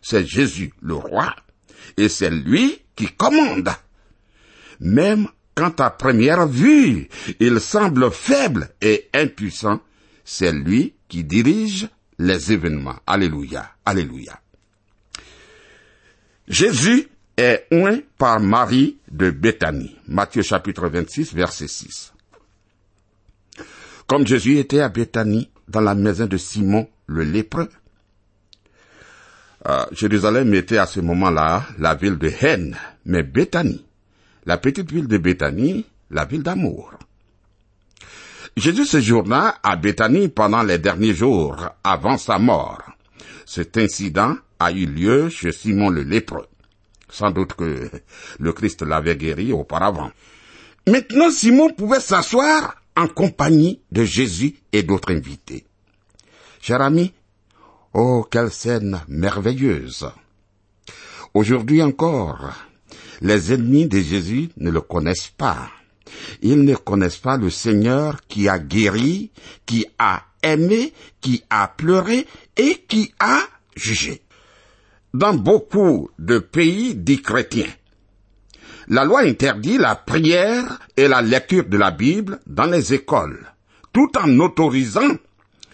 C'est 0.00 0.24
Jésus 0.24 0.72
le 0.80 0.94
roi 0.94 1.34
et 1.96 2.08
c'est 2.08 2.30
lui 2.30 2.80
qui 2.94 3.08
commande. 3.08 3.70
Même 4.80 5.26
quand 5.54 5.80
à 5.80 5.90
première 5.90 6.46
vue 6.46 7.08
il 7.40 7.60
semble 7.60 8.10
faible 8.10 8.70
et 8.80 9.08
impuissant, 9.14 9.80
c'est 10.24 10.52
lui 10.52 10.94
qui 11.08 11.24
dirige 11.24 11.88
les 12.18 12.52
événements. 12.52 12.96
Alléluia, 13.06 13.70
alléluia. 13.84 14.40
Jésus 16.46 17.08
est 17.36 17.66
oint 17.72 17.98
par 18.18 18.40
Marie 18.40 18.98
de 19.10 19.30
Béthanie. 19.30 19.96
Matthieu 20.08 20.42
chapitre 20.42 20.88
26, 20.88 21.34
verset 21.34 21.68
6. 21.68 22.12
Comme 24.06 24.26
Jésus 24.26 24.58
était 24.58 24.80
à 24.80 24.88
Béthanie, 24.88 25.50
dans 25.68 25.80
la 25.80 25.94
maison 25.94 26.26
de 26.26 26.36
Simon 26.36 26.88
le 27.06 27.22
lépreux, 27.24 27.68
Euh, 29.66 29.84
Jérusalem 29.92 30.52
était 30.52 30.76
à 30.76 30.84
ce 30.84 31.00
moment-là 31.00 31.64
la 31.78 31.94
ville 31.94 32.18
de 32.18 32.30
haine, 32.42 32.76
mais 33.06 33.22
Béthanie, 33.22 33.82
la 34.44 34.58
petite 34.58 34.92
ville 34.92 35.08
de 35.08 35.16
Béthanie, 35.16 35.86
la 36.10 36.26
ville 36.26 36.42
d'amour. 36.42 36.92
Jésus 38.58 38.84
séjourna 38.84 39.54
à 39.62 39.76
Béthanie 39.76 40.28
pendant 40.28 40.62
les 40.62 40.78
derniers 40.78 41.14
jours 41.14 41.56
avant 41.82 42.18
sa 42.18 42.38
mort. 42.38 42.82
Cet 43.46 43.78
incident 43.78 44.36
a 44.60 44.70
eu 44.70 44.84
lieu 44.84 45.30
chez 45.30 45.50
Simon 45.50 45.88
le 45.88 46.02
lépreux. 46.02 46.46
Sans 47.14 47.30
doute 47.30 47.52
que 47.52 47.88
le 48.40 48.52
Christ 48.52 48.82
l'avait 48.82 49.14
guéri 49.14 49.52
auparavant. 49.52 50.10
Maintenant, 50.88 51.30
Simon 51.30 51.70
pouvait 51.70 52.00
s'asseoir 52.00 52.74
en 52.96 53.06
compagnie 53.06 53.80
de 53.92 54.02
Jésus 54.02 54.56
et 54.72 54.82
d'autres 54.82 55.12
invités. 55.12 55.64
Cher 56.60 56.80
ami, 56.80 57.12
oh, 57.92 58.26
quelle 58.28 58.50
scène 58.50 59.00
merveilleuse. 59.06 60.08
Aujourd'hui 61.34 61.82
encore, 61.82 62.52
les 63.20 63.52
ennemis 63.52 63.86
de 63.86 64.00
Jésus 64.00 64.48
ne 64.56 64.72
le 64.72 64.80
connaissent 64.80 65.32
pas. 65.36 65.70
Ils 66.42 66.64
ne 66.64 66.74
connaissent 66.74 67.18
pas 67.18 67.36
le 67.36 67.48
Seigneur 67.48 68.26
qui 68.26 68.48
a 68.48 68.58
guéri, 68.58 69.30
qui 69.66 69.86
a 70.00 70.24
aimé, 70.42 70.92
qui 71.20 71.44
a 71.48 71.68
pleuré 71.68 72.26
et 72.56 72.84
qui 72.88 73.14
a 73.20 73.40
jugé. 73.76 74.20
Dans 75.14 75.34
beaucoup 75.34 76.10
de 76.18 76.40
pays 76.40 76.96
dits 76.96 77.22
chrétiens, 77.22 77.72
la 78.88 79.04
loi 79.04 79.20
interdit 79.20 79.78
la 79.78 79.94
prière 79.94 80.80
et 80.96 81.06
la 81.06 81.22
lecture 81.22 81.66
de 81.66 81.76
la 81.76 81.92
Bible 81.92 82.40
dans 82.48 82.66
les 82.66 82.92
écoles, 82.92 83.46
tout 83.92 84.10
en 84.18 84.40
autorisant 84.40 85.14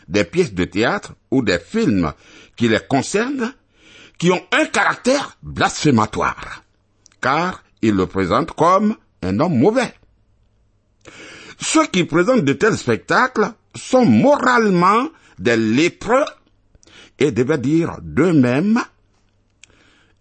des 0.08 0.24
pièces 0.24 0.52
de 0.52 0.64
théâtre 0.64 1.14
ou 1.30 1.42
des 1.42 1.58
films 1.58 2.12
qui 2.54 2.68
les 2.68 2.80
concernent, 2.86 3.54
qui 4.18 4.30
ont 4.30 4.42
un 4.52 4.66
caractère 4.66 5.38
blasphématoire, 5.42 6.62
car 7.22 7.64
ils 7.80 7.94
le 7.94 8.04
présentent 8.04 8.52
comme 8.52 8.94
un 9.22 9.40
homme 9.40 9.58
mauvais. 9.58 9.94
Ceux 11.58 11.86
qui 11.86 12.04
présentent 12.04 12.44
de 12.44 12.52
tels 12.52 12.76
spectacles 12.76 13.54
sont 13.74 14.04
moralement 14.04 15.08
des 15.38 15.56
lépreux 15.56 16.26
et 17.18 17.32
devaient 17.32 17.56
dire 17.56 17.96
d'eux-mêmes 18.02 18.82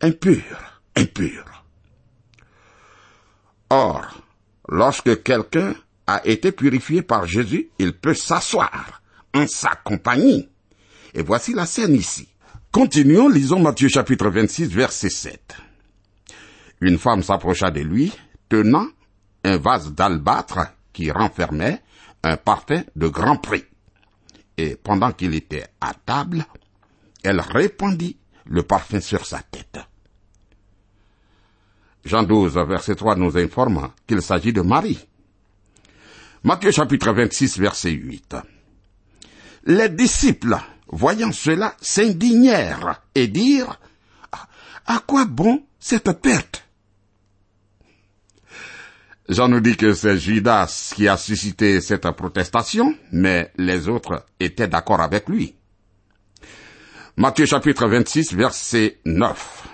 impurs, 0.01 0.81
impurs. 0.95 1.63
Or, 3.69 4.21
lorsque 4.67 5.23
quelqu'un 5.23 5.75
a 6.07 6.25
été 6.25 6.51
purifié 6.51 7.01
par 7.01 7.25
Jésus, 7.25 7.69
il 7.77 7.93
peut 7.93 8.13
s'asseoir 8.13 9.01
en 9.33 9.45
sa 9.47 9.75
compagnie. 9.83 10.49
Et 11.13 11.21
voici 11.21 11.53
la 11.53 11.65
scène 11.65 11.93
ici. 11.93 12.27
Continuons, 12.71 13.29
lisons 13.29 13.59
Matthieu 13.59 13.89
chapitre 13.89 14.29
26, 14.29 14.67
verset 14.67 15.09
7. 15.09 15.55
Une 16.81 16.97
femme 16.97 17.23
s'approcha 17.23 17.71
de 17.71 17.81
lui, 17.81 18.13
tenant 18.47 18.87
un 19.43 19.57
vase 19.57 19.91
d'albâtre 19.93 20.59
qui 20.93 21.11
renfermait 21.11 21.81
un 22.23 22.37
parfum 22.37 22.83
de 22.95 23.07
grand 23.07 23.37
prix. 23.37 23.65
Et 24.57 24.75
pendant 24.75 25.11
qu'il 25.11 25.33
était 25.35 25.65
à 25.81 25.93
table, 25.93 26.45
elle 27.23 27.39
répandit 27.39 28.17
le 28.49 28.63
parfum 28.63 28.99
sur 28.99 29.25
sa 29.25 29.39
tête. 29.39 29.79
Jean 32.03 32.23
12, 32.23 32.55
verset 32.67 32.95
3 32.95 33.15
nous 33.15 33.37
informe 33.37 33.91
qu'il 34.07 34.21
s'agit 34.21 34.53
de 34.53 34.61
Marie. 34.61 34.99
Matthieu 36.43 36.71
chapitre 36.71 37.11
26, 37.11 37.59
verset 37.59 37.91
8. 37.91 38.35
Les 39.65 39.89
disciples, 39.89 40.57
voyant 40.87 41.31
cela, 41.31 41.75
s'indignèrent 41.81 43.01
et 43.13 43.27
dirent, 43.27 43.79
à 44.85 44.99
quoi 45.05 45.25
bon 45.25 45.63
cette 45.79 46.11
perte? 46.21 46.65
Jean 49.27 49.47
nous 49.49 49.59
dit 49.59 49.77
que 49.77 49.93
c'est 49.93 50.17
Judas 50.17 50.93
qui 50.95 51.07
a 51.07 51.15
suscité 51.15 51.81
cette 51.81 52.09
protestation, 52.11 52.95
mais 53.11 53.51
les 53.57 53.87
autres 53.87 54.25
étaient 54.39 54.67
d'accord 54.67 55.01
avec 55.01 55.29
lui. 55.29 55.58
Matthieu 57.19 57.45
chapitre 57.45 57.85
26, 57.85 58.33
verset 58.33 58.97
9. 59.03 59.67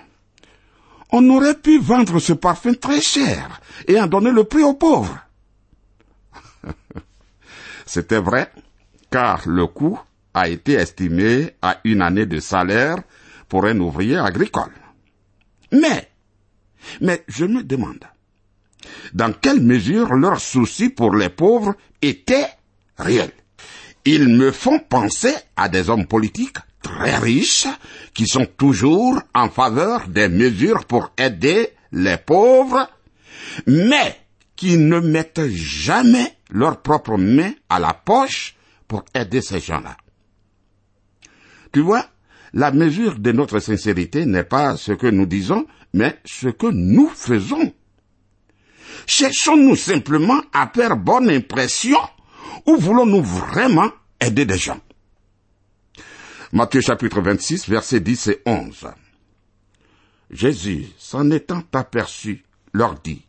On 1.12 1.30
aurait 1.30 1.54
pu 1.54 1.78
vendre 1.78 2.18
ce 2.18 2.34
parfum 2.34 2.74
très 2.74 3.00
cher 3.00 3.62
et 3.88 4.00
en 4.00 4.08
donner 4.08 4.32
le 4.32 4.46
prix 4.46 4.64
aux 4.64 4.74
pauvres. 4.74 5.20
C'était 7.86 8.20
vrai, 8.20 8.52
car 9.12 9.48
le 9.48 9.68
coût 9.68 10.00
a 10.34 10.50
été 10.50 10.74
estimé 10.74 11.52
à 11.62 11.82
une 11.84 12.02
année 12.02 12.26
de 12.26 12.40
salaire 12.40 12.98
pour 13.48 13.66
un 13.66 13.80
ouvrier 13.80 14.18
agricole. 14.18 14.74
Mais, 15.72 16.10
mais 17.00 17.24
je 17.28 17.46
me 17.46 17.62
demande, 17.62 18.06
dans 19.14 19.34
quelle 19.34 19.62
mesure 19.62 20.16
leur 20.16 20.42
souci 20.42 20.90
pour 20.90 21.16
les 21.16 21.30
pauvres 21.30 21.76
était 22.02 22.50
réel? 22.98 23.30
Ils 24.04 24.30
me 24.30 24.52
font 24.52 24.80
penser 24.80 25.36
à 25.56 25.70
des 25.70 25.92
hommes 25.92 26.08
politiques 26.08 26.58
très 26.86 27.18
riches 27.18 27.68
qui 28.14 28.28
sont 28.28 28.46
toujours 28.46 29.20
en 29.34 29.50
faveur 29.50 30.08
des 30.08 30.30
mesures 30.30 30.86
pour 30.86 31.12
aider 31.18 31.70
les 31.92 32.18
pauvres, 32.18 32.88
mais 33.66 34.16
qui 34.56 34.78
ne 34.78 35.00
mettent 35.00 35.48
jamais 35.50 36.38
leurs 36.52 36.82
propres 36.82 37.18
mains 37.18 37.54
à 37.70 37.80
la 37.80 37.94
poche 37.94 38.56
pour 38.88 39.04
aider 39.16 39.42
ces 39.42 39.60
gens-là. 39.60 39.98
Tu 41.74 41.82
vois, 41.82 42.06
la 42.54 42.72
mesure 42.72 43.18
de 43.18 43.32
notre 43.32 43.60
sincérité 43.60 44.26
n'est 44.28 44.44
pas 44.44 44.78
ce 44.78 44.92
que 44.92 45.08
nous 45.08 45.26
disons, 45.26 45.66
mais 45.94 46.20
ce 46.24 46.50
que 46.50 46.68
nous 46.68 47.10
faisons. 47.10 47.74
Cherchons-nous 49.08 49.76
simplement 49.76 50.42
à 50.54 50.72
faire 50.74 50.98
bonne 50.98 51.30
impression 51.30 52.00
ou 52.68 52.78
voulons-nous 52.78 53.24
vraiment 53.24 53.90
aider 54.22 54.46
des 54.46 54.58
gens? 54.58 54.80
Matthieu 56.56 56.80
chapitre 56.80 57.20
26, 57.20 57.68
versets 57.68 58.00
10 58.00 58.28
et 58.28 58.42
11. 58.46 58.88
Jésus, 60.32 60.88
s'en 60.98 61.30
étant 61.32 61.62
aperçu, 61.74 62.46
leur 62.72 62.96
dit, 62.96 63.26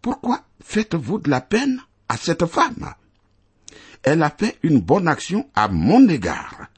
Pourquoi 0.00 0.42
faites-vous 0.62 1.18
de 1.18 1.28
la 1.28 1.40
peine 1.40 1.82
à 2.08 2.16
cette 2.16 2.46
femme? 2.46 2.94
Elle 4.04 4.22
a 4.22 4.30
fait 4.30 4.58
une 4.62 4.80
bonne 4.80 5.08
action 5.08 5.50
à 5.56 5.66
mon 5.66 6.08
égard, 6.08 6.68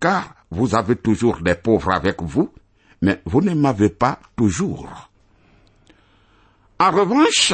car 0.00 0.34
vous 0.50 0.74
avez 0.74 0.96
toujours 0.96 1.42
des 1.42 1.56
pauvres 1.56 1.92
avec 1.92 2.22
vous, 2.22 2.50
mais 3.02 3.20
vous 3.26 3.42
ne 3.42 3.52
m'avez 3.52 3.90
pas 3.90 4.18
toujours. 4.34 5.10
En 6.78 6.90
revanche, 6.90 7.52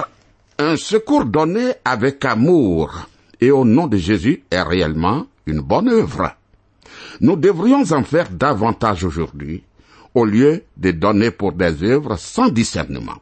un 0.59 0.77
secours 0.77 1.25
donné 1.25 1.73
avec 1.85 2.25
amour 2.25 3.09
et 3.41 3.51
au 3.51 3.65
nom 3.65 3.89
de 3.89 3.97
Jésus 3.97 4.45
est 4.49 4.63
réellement 4.63 5.27
une 5.47 5.61
bonne 5.61 5.89
œuvre. 5.89 6.37
Nous 7.21 7.37
devrions 7.37 7.91
en 7.93 8.05
faire 8.05 8.31
davantage 8.31 9.05
aujourd'hui, 9.05 9.65
au 10.15 10.25
lieu 10.25 10.65
de 10.77 10.91
donner 10.93 11.31
pour 11.31 11.53
des 11.53 11.83
œuvres 11.83 12.17
sans 12.17 12.49
discernement. 12.49 13.21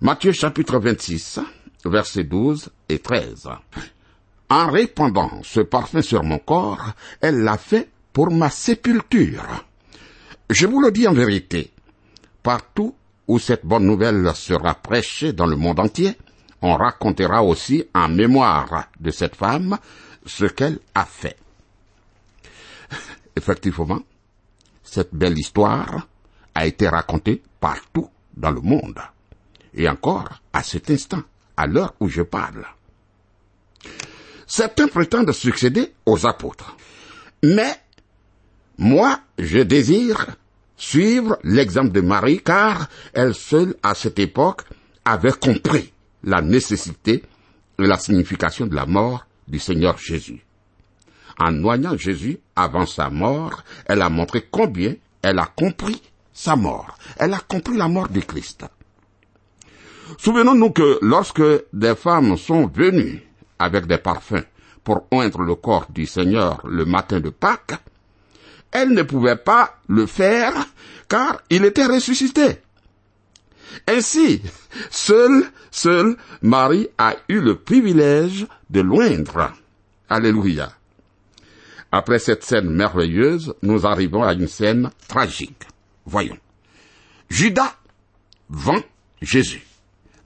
Matthieu 0.00 0.32
chapitre 0.32 0.78
26, 0.78 1.40
versets 1.84 2.24
12 2.24 2.70
et 2.88 2.98
13. 2.98 3.48
En 4.48 4.70
répandant 4.70 5.30
ce 5.42 5.60
parfum 5.60 6.02
sur 6.02 6.22
mon 6.24 6.38
corps, 6.38 6.92
elle 7.20 7.42
l'a 7.42 7.58
fait 7.58 7.88
pour 8.12 8.30
ma 8.30 8.50
sépulture. 8.50 9.44
Je 10.48 10.66
vous 10.66 10.80
le 10.80 10.90
dis 10.90 11.06
en 11.06 11.12
vérité, 11.12 11.70
partout 12.42 12.94
où 13.28 13.38
cette 13.38 13.64
bonne 13.64 13.84
nouvelle 13.86 14.32
sera 14.34 14.74
prêchée 14.74 15.32
dans 15.32 15.46
le 15.46 15.54
monde 15.54 15.78
entier, 15.78 16.16
on 16.62 16.76
racontera 16.76 17.44
aussi 17.44 17.84
en 17.94 18.08
mémoire 18.08 18.88
de 18.98 19.10
cette 19.10 19.36
femme 19.36 19.78
ce 20.26 20.46
qu'elle 20.46 20.78
a 20.94 21.04
fait. 21.04 21.36
Effectivement, 23.36 24.02
cette 24.82 25.14
belle 25.14 25.38
histoire 25.38 26.06
a 26.54 26.66
été 26.66 26.88
racontée 26.88 27.42
partout 27.60 28.08
dans 28.36 28.50
le 28.50 28.60
monde. 28.60 28.98
Et 29.74 29.88
encore, 29.88 30.40
à 30.52 30.62
cet 30.62 30.90
instant, 30.90 31.22
à 31.56 31.66
l'heure 31.66 31.94
où 32.00 32.08
je 32.08 32.22
parle. 32.22 32.66
Certains 34.46 34.88
prétendent 34.88 35.32
succéder 35.32 35.92
aux 36.06 36.26
apôtres. 36.26 36.76
Mais, 37.42 37.80
moi, 38.78 39.20
je 39.38 39.58
désire 39.58 40.26
suivre 40.76 41.38
l'exemple 41.44 41.92
de 41.92 42.00
Marie 42.00 42.42
car 42.42 42.88
elle 43.12 43.34
seule 43.34 43.76
à 43.82 43.94
cette 43.94 44.18
époque 44.18 44.62
avait 45.04 45.32
compris 45.32 45.92
la 46.24 46.40
nécessité 46.40 47.22
et 47.78 47.86
la 47.86 47.98
signification 47.98 48.66
de 48.66 48.74
la 48.74 48.86
mort 48.86 49.26
du 49.46 49.58
Seigneur 49.58 49.98
Jésus. 49.98 50.44
En 51.40 51.52
noyant 51.52 51.96
Jésus 51.96 52.38
avant 52.54 52.84
sa 52.84 53.08
mort, 53.08 53.64
elle 53.86 54.02
a 54.02 54.10
montré 54.10 54.46
combien 54.50 54.94
elle 55.22 55.38
a 55.38 55.46
compris 55.46 56.02
sa 56.34 56.54
mort. 56.54 56.98
Elle 57.16 57.32
a 57.32 57.38
compris 57.40 57.78
la 57.78 57.88
mort 57.88 58.08
du 58.08 58.20
Christ. 58.20 58.66
Souvenons-nous 60.18 60.70
que 60.70 60.98
lorsque 61.00 61.42
des 61.72 61.94
femmes 61.94 62.36
sont 62.36 62.66
venues 62.66 63.22
avec 63.58 63.86
des 63.86 63.96
parfums 63.96 64.44
pour 64.84 65.06
oindre 65.12 65.40
le 65.40 65.54
corps 65.54 65.86
du 65.88 66.04
Seigneur 66.06 66.60
le 66.66 66.84
matin 66.84 67.20
de 67.20 67.30
Pâques, 67.30 67.78
elle 68.70 68.90
ne 68.90 69.02
pouvait 69.02 69.36
pas 69.36 69.78
le 69.88 70.04
faire 70.04 70.52
car 71.08 71.40
il 71.48 71.64
était 71.64 71.86
ressuscité. 71.86 72.58
Ainsi, 73.88 74.42
seul, 74.90 75.44
seul 75.70 76.16
Marie 76.42 76.88
a 76.98 77.14
eu 77.28 77.40
le 77.40 77.56
privilège 77.56 78.46
de 78.68 78.80
loindre. 78.82 79.52
Alléluia. 80.08 80.70
Après 81.92 82.18
cette 82.20 82.44
scène 82.44 82.70
merveilleuse, 82.70 83.54
nous 83.62 83.86
arrivons 83.86 84.22
à 84.22 84.32
une 84.34 84.46
scène 84.46 84.90
tragique. 85.08 85.64
Voyons. 86.06 86.38
Judas 87.28 87.74
vend 88.48 88.80
Jésus. 89.20 89.66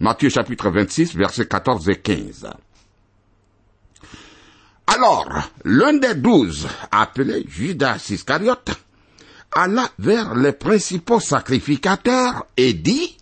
Matthieu 0.00 0.28
chapitre 0.28 0.70
26, 0.70 1.14
versets 1.16 1.46
14 1.46 1.88
et 1.88 1.96
15. 2.00 2.48
Alors, 4.86 5.50
l'un 5.64 5.94
des 5.94 6.14
douze, 6.14 6.68
appelé 6.90 7.44
Judas 7.48 8.06
Iscariote, 8.10 8.72
alla 9.52 9.88
vers 9.98 10.34
les 10.34 10.52
principaux 10.52 11.20
sacrificateurs 11.20 12.46
et 12.56 12.74
dit, 12.74 13.16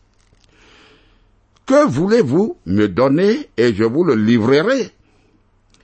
Que 1.64 1.87
voulez-vous 1.87 2.57
me 2.66 2.88
donner 2.88 3.48
et 3.57 3.74
je 3.74 3.85
vous 3.85 4.02
le 4.05 4.16
livrerai? 4.16 4.90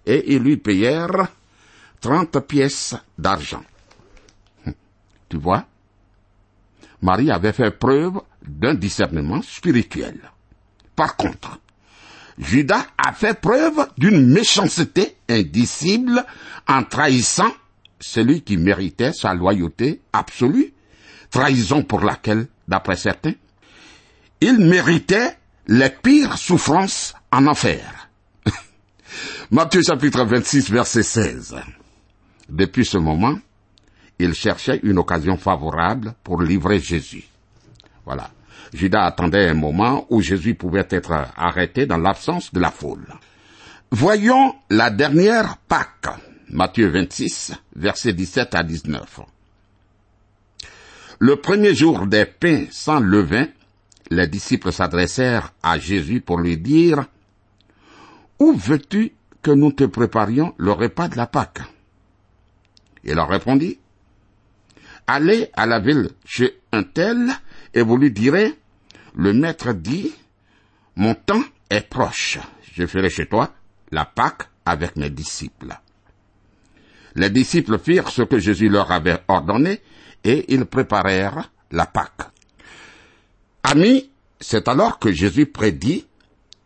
Et 0.06 0.34
ils 0.34 0.42
lui 0.42 0.56
payèrent 0.56 1.28
trente 2.00 2.38
pièces 2.40 2.94
d'argent. 3.16 3.64
Tu 5.28 5.36
vois? 5.36 5.66
Marie 7.02 7.30
avait 7.30 7.52
fait 7.52 7.70
preuve 7.70 8.20
d'un 8.42 8.74
discernement 8.74 9.42
spirituel. 9.42 10.18
Par 10.96 11.16
contre, 11.16 11.60
Judas 12.38 12.86
a 12.96 13.12
fait 13.12 13.38
preuve 13.38 13.88
d'une 13.98 14.26
méchanceté 14.26 15.16
indicible 15.28 16.24
en 16.66 16.84
trahissant 16.84 17.52
celui 18.00 18.42
qui 18.42 18.56
méritait 18.56 19.12
sa 19.12 19.34
loyauté 19.34 20.00
absolue, 20.12 20.72
trahison 21.30 21.82
pour 21.82 22.00
laquelle, 22.00 22.46
d'après 22.66 22.96
certains, 22.96 23.34
il 24.40 24.58
méritait 24.58 25.36
les 25.66 25.90
pires 25.90 26.38
souffrances 26.38 27.14
en 27.32 27.46
enfer. 27.46 28.08
Matthieu 29.50 29.82
chapitre 29.82 30.24
26 30.24 30.70
verset 30.70 31.02
16. 31.02 31.56
Depuis 32.48 32.84
ce 32.84 32.98
moment, 32.98 33.38
il 34.18 34.34
cherchait 34.34 34.80
une 34.82 34.98
occasion 34.98 35.36
favorable 35.36 36.14
pour 36.24 36.42
livrer 36.42 36.80
Jésus. 36.80 37.24
Voilà. 38.04 38.30
Judas 38.72 39.04
attendait 39.04 39.48
un 39.48 39.54
moment 39.54 40.06
où 40.10 40.20
Jésus 40.20 40.54
pouvait 40.54 40.86
être 40.90 41.12
arrêté 41.36 41.86
dans 41.86 41.96
l'absence 41.96 42.52
de 42.52 42.60
la 42.60 42.70
foule. 42.70 43.06
Voyons 43.90 44.54
la 44.70 44.90
dernière 44.90 45.56
Pâque, 45.68 46.08
Matthieu 46.50 46.88
26, 46.88 47.54
versets 47.76 48.12
17 48.12 48.54
à 48.54 48.62
19. 48.62 49.20
Le 51.20 51.36
premier 51.36 51.74
jour 51.74 52.06
des 52.06 52.26
pains 52.26 52.66
sans 52.70 53.00
levain, 53.00 53.46
les 54.10 54.26
disciples 54.26 54.72
s'adressèrent 54.72 55.52
à 55.62 55.78
Jésus 55.78 56.20
pour 56.20 56.38
lui 56.38 56.56
dire, 56.56 57.06
Où 58.38 58.52
veux-tu 58.52 59.12
que 59.42 59.50
nous 59.50 59.72
te 59.72 59.84
préparions 59.84 60.54
le 60.58 60.72
repas 60.72 61.08
de 61.08 61.16
la 61.16 61.26
Pâque? 61.26 61.60
Il 63.08 63.14
leur 63.14 63.28
répondit, 63.28 63.78
Allez 65.06 65.48
à 65.54 65.64
la 65.64 65.80
ville 65.80 66.10
chez 66.26 66.60
un 66.72 66.82
tel 66.82 67.30
et 67.72 67.80
vous 67.80 67.96
lui 67.96 68.12
direz, 68.12 68.54
le 69.16 69.32
maître 69.32 69.72
dit, 69.72 70.12
mon 70.96 71.14
temps 71.14 71.42
est 71.70 71.88
proche, 71.88 72.38
je 72.74 72.84
ferai 72.84 73.08
chez 73.08 73.26
toi 73.26 73.54
la 73.90 74.04
Pâque 74.04 74.50
avec 74.66 74.96
mes 74.96 75.08
disciples. 75.08 75.74
Les 77.14 77.30
disciples 77.30 77.78
firent 77.78 78.10
ce 78.10 78.20
que 78.20 78.38
Jésus 78.38 78.68
leur 78.68 78.92
avait 78.92 79.20
ordonné 79.28 79.80
et 80.22 80.52
ils 80.52 80.66
préparèrent 80.66 81.50
la 81.70 81.86
Pâque. 81.86 82.28
Amis, 83.62 84.10
c'est 84.38 84.68
alors 84.68 84.98
que 84.98 85.10
Jésus 85.10 85.46
prédit 85.46 86.06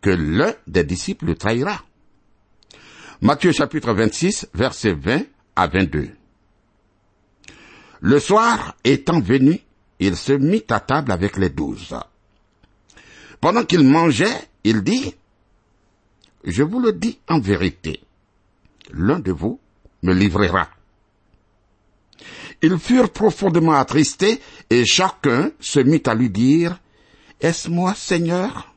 que 0.01 0.09
l'un 0.09 0.53
des 0.67 0.83
disciples 0.83 1.27
le 1.27 1.35
trahira. 1.35 1.81
Matthieu 3.21 3.53
chapitre 3.53 3.93
26, 3.93 4.49
verset 4.53 4.91
20 4.91 5.21
à 5.55 5.67
22. 5.67 6.09
Le 8.03 8.19
soir 8.19 8.75
étant 8.83 9.21
venu, 9.21 9.61
il 9.97 10.17
se 10.17 10.33
mit 10.33 10.65
à 10.69 10.81
table 10.81 11.13
avec 11.13 11.37
les 11.37 11.49
douze. 11.49 11.95
Pendant 13.39 13.63
qu'il 13.63 13.87
mangeait, 13.87 14.49
il 14.65 14.83
dit, 14.83 15.15
Je 16.43 16.63
vous 16.63 16.81
le 16.81 16.91
dis 16.91 17.17
en 17.29 17.39
vérité, 17.39 18.03
l'un 18.91 19.19
de 19.19 19.31
vous 19.31 19.57
me 20.01 20.13
livrera. 20.13 20.67
Ils 22.61 22.77
furent 22.77 23.13
profondément 23.13 23.71
attristés 23.71 24.41
et 24.69 24.85
chacun 24.85 25.51
se 25.61 25.79
mit 25.79 26.03
à 26.05 26.13
lui 26.13 26.29
dire, 26.29 26.77
Est-ce 27.39 27.69
moi, 27.69 27.95
Seigneur? 27.95 28.75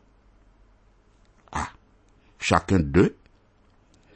Ah, 1.50 1.70
chacun 2.38 2.78
d'eux 2.78 3.16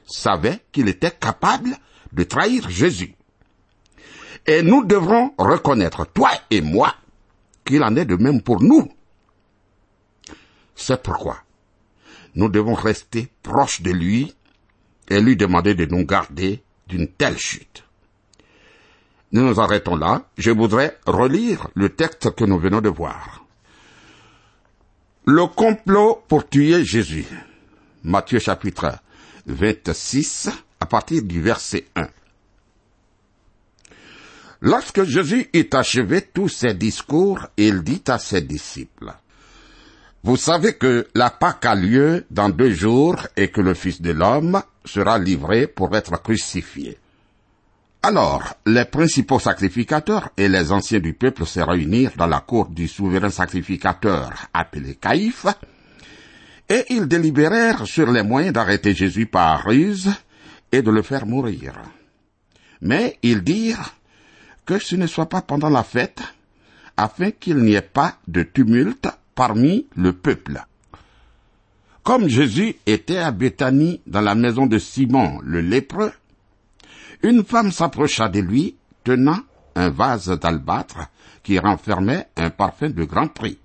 savait 0.07 0.61
qu'il 0.71 0.89
était 0.89 1.11
capable 1.11 1.77
de 2.13 2.23
trahir 2.23 2.71
Jésus. 2.71 3.17
Et 4.47 4.63
nous 4.63 4.85
devrons 4.85 5.33
reconnaître, 5.39 6.07
toi 6.07 6.31
et 6.51 6.61
moi, 6.61 6.95
qu'il 7.65 7.83
en 7.83 7.95
est 7.97 8.05
de 8.05 8.17
même 8.17 8.43
pour 8.43 8.63
nous. 8.63 8.91
C'est 10.75 11.03
pourquoi 11.03 11.37
nous 12.35 12.49
devons 12.49 12.75
rester 12.75 13.29
proches 13.43 13.83
de 13.83 13.91
lui 13.91 14.35
et 15.09 15.21
lui 15.21 15.37
demander 15.37 15.75
de 15.75 15.85
nous 15.87 16.05
garder 16.05 16.63
d'une 16.87 17.09
telle 17.09 17.39
chute. 17.39 17.85
Nous 19.33 19.43
nous 19.43 19.61
arrêtons 19.61 19.97
là. 19.97 20.23
Je 20.39 20.51
voudrais 20.51 20.99
relire 21.07 21.69
le 21.75 21.91
texte 21.91 22.35
que 22.35 22.45
nous 22.45 22.59
venons 22.59 22.81
de 22.81 22.89
voir. 22.89 23.45
Le 25.25 25.47
complot 25.47 26.25
pour 26.29 26.49
tuer 26.49 26.85
Jésus. 26.85 27.27
Matthieu 28.03 28.39
chapitre 28.39 28.99
26 29.47 30.51
à 30.81 30.87
partir 30.87 31.23
du 31.23 31.41
verset 31.41 31.87
1. 31.95 32.09
Lorsque 34.63 35.05
Jésus 35.05 35.49
eut 35.55 35.71
achevé 35.73 36.21
tous 36.21 36.49
ses 36.49 36.75
discours, 36.75 37.47
il 37.57 37.83
dit 37.83 38.03
à 38.09 38.19
ses 38.19 38.43
disciples, 38.43 39.13
Vous 40.23 40.37
savez 40.37 40.75
que 40.75 41.09
la 41.15 41.31
Pâque 41.31 41.65
a 41.65 41.75
lieu 41.75 42.27
dans 42.31 42.51
deux 42.51 42.71
jours 42.71 43.27
et 43.37 43.49
que 43.49 43.63
le 43.63 43.73
Fils 43.73 44.03
de 44.03 44.11
l'homme 44.13 44.63
sera 44.85 45.19
livré 45.19 45.67
pour 45.67 45.97
être 45.97 46.23
crucifié. 46.23 46.99
Alors, 48.03 48.55
les 48.67 48.85
principaux 48.85 49.39
sacrificateurs 49.39 50.31
et 50.37 50.49
les 50.49 50.73
anciens 50.73 51.01
du 51.01 51.15
peuple 51.15 51.47
se 51.47 51.61
réunirent 51.61 52.17
dans 52.17 52.27
la 52.27 52.41
cour 52.41 52.69
du 52.69 52.87
souverain 52.89 53.31
sacrificateur 53.31 54.47
appelé 54.53 54.95
Caïphe, 54.95 55.47
et 56.69 56.85
ils 56.91 57.09
délibérèrent 57.09 57.87
sur 57.87 58.11
les 58.11 58.23
moyens 58.23 58.55
d'arrêter 58.55 58.95
Jésus 58.95 59.27
par 59.27 59.65
ruse 59.65 60.11
et 60.71 60.83
de 60.83 60.91
le 60.91 61.03
faire 61.03 61.27
mourir. 61.27 61.75
Mais 62.81 63.19
ils 63.23 63.43
dirent, 63.43 63.95
que 64.65 64.79
ce 64.79 64.97
ne 64.97 65.07
soit 65.07 65.29
pas 65.29 65.43
pendant 65.43 65.71
la 65.71 65.83
fête, 65.83 66.23
afin 66.97 67.31
qu'il 67.31 67.59
n'y 67.59 67.75
ait 67.75 67.81
pas 67.81 68.17
de 68.29 68.43
tumulte 68.43 69.09
parmi 69.35 69.87
le 69.97 70.13
peuple. 70.13 70.63
Comme 72.03 72.29
Jésus 72.29 72.77
était 72.87 73.19
à 73.19 73.31
Béthanie 73.31 74.01
dans 74.07 74.21
la 74.21 74.35
maison 74.35 74.67
de 74.67 74.79
Simon 74.79 75.41
le 75.43 75.61
lépreux, 75.61 76.13
une 77.23 77.45
femme 77.45 77.73
s'approcha 77.73 78.29
de 78.29 78.41
lui 78.41 78.77
tenant 79.05 79.41
un 79.77 79.91
vase 79.91 80.29
d'albâtre 80.39 81.09
qui 81.43 81.59
renfermait 81.59 82.29
un 82.37 82.51
parfum 82.51 82.91
de 82.91 83.05
grand 83.05 83.29
prix. 83.29 83.59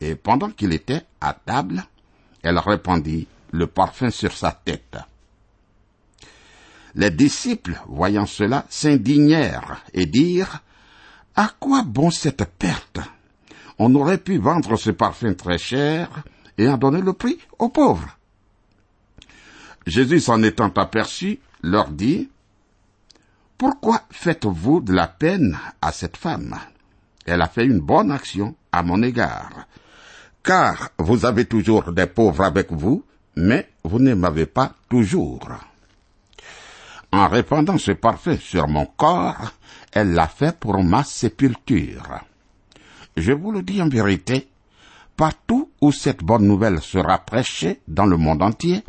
Et 0.00 0.14
pendant 0.14 0.50
qu'il 0.50 0.72
était 0.72 1.02
à 1.20 1.34
table, 1.34 1.84
elle 2.42 2.58
répandit 2.58 3.26
le 3.52 3.66
parfum 3.66 4.10
sur 4.10 4.32
sa 4.32 4.52
tête. 4.52 4.96
Les 6.94 7.10
disciples, 7.10 7.80
voyant 7.88 8.26
cela, 8.26 8.66
s'indignèrent 8.68 9.82
et 9.94 10.06
dirent, 10.06 10.62
À 11.36 11.50
quoi 11.58 11.82
bon 11.82 12.10
cette 12.10 12.44
perte? 12.58 12.98
On 13.78 13.94
aurait 13.94 14.18
pu 14.18 14.38
vendre 14.38 14.76
ce 14.76 14.90
parfum 14.90 15.34
très 15.34 15.58
cher 15.58 16.22
et 16.58 16.68
en 16.68 16.76
donner 16.76 17.00
le 17.00 17.12
prix 17.12 17.38
aux 17.58 17.68
pauvres. 17.68 18.18
Jésus 19.86 20.20
s'en 20.20 20.42
étant 20.42 20.72
aperçu, 20.76 21.38
leur 21.62 21.88
dit, 21.88 22.28
Pourquoi 23.56 24.02
faites-vous 24.10 24.80
de 24.80 24.92
la 24.92 25.06
peine 25.06 25.58
à 25.80 25.92
cette 25.92 26.16
femme? 26.16 26.56
Elle 27.24 27.42
a 27.42 27.48
fait 27.48 27.64
une 27.64 27.80
bonne 27.80 28.10
action 28.10 28.54
à 28.72 28.82
mon 28.82 29.02
égard. 29.02 29.66
Car 30.42 30.90
vous 30.98 31.24
avez 31.24 31.44
toujours 31.44 31.92
des 31.92 32.06
pauvres 32.06 32.44
avec 32.44 32.72
vous, 32.72 33.04
mais 33.36 33.70
vous 33.84 33.98
ne 33.98 34.14
m'avez 34.14 34.46
pas 34.46 34.72
toujours. 34.88 35.48
En 37.12 37.28
répandant 37.28 37.78
ce 37.78 37.92
parfum 37.92 38.36
sur 38.36 38.68
mon 38.68 38.86
corps, 38.86 39.52
elle 39.92 40.12
l'a 40.12 40.28
fait 40.28 40.56
pour 40.56 40.82
ma 40.82 41.02
sépulture. 41.02 42.20
Je 43.16 43.32
vous 43.32 43.50
le 43.50 43.62
dis 43.62 43.82
en 43.82 43.88
vérité, 43.88 44.48
partout 45.16 45.70
où 45.80 45.90
cette 45.90 46.22
bonne 46.22 46.46
nouvelle 46.46 46.80
sera 46.80 47.18
prêchée 47.18 47.80
dans 47.88 48.06
le 48.06 48.16
monde 48.16 48.42
entier, 48.42 48.84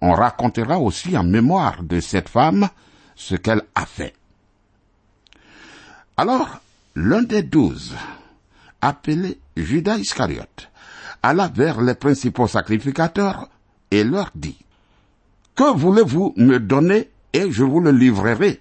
on 0.00 0.12
racontera 0.12 0.78
aussi 0.78 1.16
en 1.16 1.24
mémoire 1.24 1.82
de 1.82 2.00
cette 2.00 2.28
femme 2.28 2.68
ce 3.14 3.34
qu'elle 3.34 3.62
a 3.74 3.84
fait. 3.84 4.14
Alors, 6.16 6.60
l'un 6.94 7.22
des 7.22 7.42
douze, 7.42 7.94
appelé 8.80 9.38
Judas 9.56 9.98
Iscariote, 9.98 10.70
alla 11.22 11.48
vers 11.48 11.80
les 11.82 11.94
principaux 11.94 12.46
sacrificateurs 12.46 13.48
et 13.90 14.04
leur 14.04 14.30
dit, 14.34 14.58
Que 15.54 15.76
voulez-vous 15.76 16.32
me 16.36 16.58
donner 16.58 17.10
et 17.32 17.50
je 17.50 17.64
vous 17.64 17.80
le 17.80 17.90
livrerai 17.90 18.60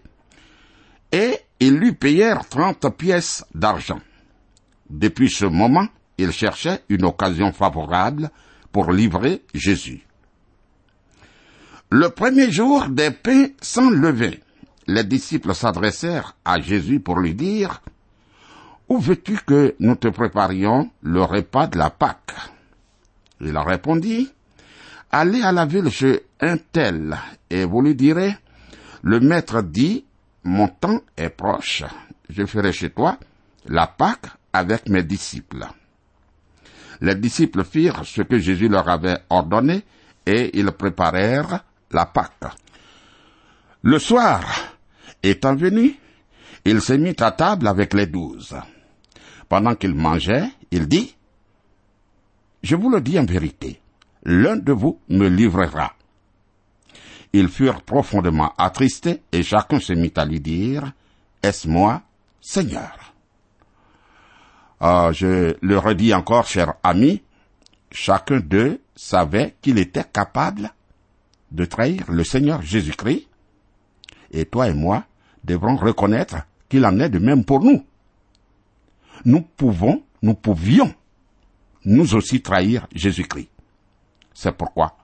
Et 1.12 1.40
ils 1.60 1.76
lui 1.76 1.94
payèrent 1.94 2.48
trente 2.48 2.90
pièces 2.98 3.46
d'argent. 3.54 4.00
Depuis 4.90 5.30
ce 5.30 5.46
moment, 5.46 5.88
il 6.18 6.32
cherchait 6.32 6.84
une 6.90 7.06
occasion 7.06 7.52
favorable 7.52 8.30
pour 8.72 8.92
livrer 8.92 9.44
Jésus. 9.54 10.06
Le 11.90 12.10
premier 12.10 12.52
jour 12.52 12.88
des 12.90 13.12
pains 13.12 13.48
sans 13.62 13.90
les 14.88 15.04
disciples 15.04 15.54
s'adressèrent 15.54 16.36
à 16.44 16.60
Jésus 16.60 17.00
pour 17.00 17.20
lui 17.20 17.34
dire, 17.34 17.82
Où 18.90 19.00
veux-tu 19.00 19.38
que 19.46 19.76
nous 19.80 19.96
te 19.96 20.08
préparions 20.08 20.90
le 21.02 21.24
repas 21.24 21.68
de 21.68 21.78
la 21.78 21.90
Pâque? 21.90 22.36
Il 23.42 23.58
répondit, 23.58 24.32
Allez 25.12 25.42
à 25.42 25.52
la 25.52 25.66
ville 25.66 25.90
chez 25.90 26.24
un 26.42 26.58
tel, 26.58 27.18
et 27.50 27.66
vous 27.66 27.82
lui 27.82 27.96
direz, 27.96 28.36
Le 29.04 29.20
maître 29.20 29.62
dit, 29.62 30.06
Mon 30.44 30.68
temps 30.68 31.02
est 31.16 31.30
proche, 31.30 31.84
je 32.30 32.46
ferai 32.46 32.72
chez 32.72 32.90
toi 32.90 33.18
la 33.70 33.88
Pâque 33.88 34.28
avec 34.54 34.90
mes 34.90 35.04
disciples. 35.04 35.66
Les 37.02 37.16
disciples 37.16 37.64
firent 37.64 38.06
ce 38.06 38.22
que 38.22 38.40
Jésus 38.40 38.70
leur 38.70 38.90
avait 38.90 39.20
ordonné, 39.30 39.84
et 40.26 40.58
ils 40.58 40.72
préparèrent 40.72 41.64
la 41.92 42.06
Pâque. 42.06 42.54
Le 43.84 44.00
soir, 44.00 44.44
étant 45.22 45.56
venu, 45.56 45.96
il 46.66 46.82
se 46.82 46.94
mit 46.94 47.16
à 47.20 47.32
table 47.32 47.68
avec 47.68 47.94
les 47.94 48.08
douze. 48.08 48.56
Pendant 49.48 49.76
qu'il 49.76 49.94
mangeait, 49.94 50.50
il 50.72 50.88
dit, 50.88 51.16
Je 52.64 52.76
vous 52.76 52.90
le 52.90 53.00
dis 53.00 53.20
en 53.20 53.26
vérité, 53.26 53.80
l'un 54.24 54.58
de 54.58 54.74
vous 54.74 55.00
me 55.10 55.28
livrera. 55.28 55.94
Ils 57.34 57.50
furent 57.50 57.82
profondément 57.82 58.54
attristés 58.58 59.22
et 59.32 59.44
chacun 59.44 59.80
se 59.80 59.94
mit 59.94 60.14
à 60.16 60.26
lui 60.26 60.40
dire, 60.40 60.92
Est-ce 61.44 61.68
moi, 61.68 62.02
Seigneur? 62.42 63.14
Ah, 64.80 65.10
je 65.12 65.56
le 65.62 65.78
redis 65.78 66.14
encore, 66.14 66.46
cher 66.46 66.76
ami, 66.84 67.24
chacun 67.92 68.40
d'eux 68.40 68.80
savait 68.96 69.56
qu'il 69.62 69.78
était 69.80 70.04
capable 70.04 70.72
de 71.52 71.66
trahir 71.66 72.12
le 72.12 72.24
Seigneur 72.24 72.62
Jésus-Christ, 72.62 73.28
et 74.32 74.46
toi 74.46 74.68
et 74.70 74.74
moi 74.74 75.06
devrons 75.44 75.78
reconnaître 75.78 76.38
qu'il 76.70 76.86
en 76.86 77.00
est 77.00 77.10
de 77.10 77.20
même 77.20 77.46
pour 77.46 77.62
nous. 77.62 77.86
Nous 79.26 79.42
pouvons, 79.42 80.04
nous 80.22 80.36
pouvions, 80.36 80.94
nous 81.86 82.16
aussi 82.16 82.42
trahir 82.42 82.88
Jésus-Christ. 82.94 83.50
C'est 84.34 84.52
pourquoi 84.52 84.98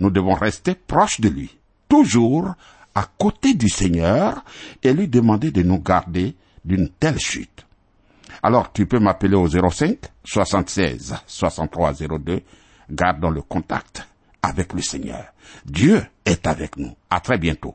nous 0.00 0.10
devons 0.10 0.34
rester 0.34 0.74
proches 0.74 1.20
de 1.20 1.28
lui, 1.28 1.57
toujours 1.88 2.54
à 2.94 3.06
côté 3.16 3.54
du 3.54 3.68
Seigneur, 3.68 4.44
et 4.82 4.92
lui 4.92 5.06
demander 5.06 5.52
de 5.52 5.62
nous 5.62 5.78
garder 5.78 6.34
d'une 6.64 6.88
telle 6.88 7.18
chute. 7.20 7.64
Alors 8.42 8.72
tu 8.72 8.86
peux 8.86 8.98
m'appeler 8.98 9.36
au 9.36 9.48
05 9.48 9.98
76 10.24 11.14
63 11.26 11.92
02, 12.18 12.42
gardons 12.90 13.30
le 13.30 13.42
contact 13.42 14.06
avec 14.42 14.72
le 14.72 14.82
Seigneur. 14.82 15.26
Dieu 15.64 16.02
est 16.24 16.46
avec 16.46 16.76
nous. 16.76 16.92
À 17.10 17.20
très 17.20 17.38
bientôt. 17.38 17.74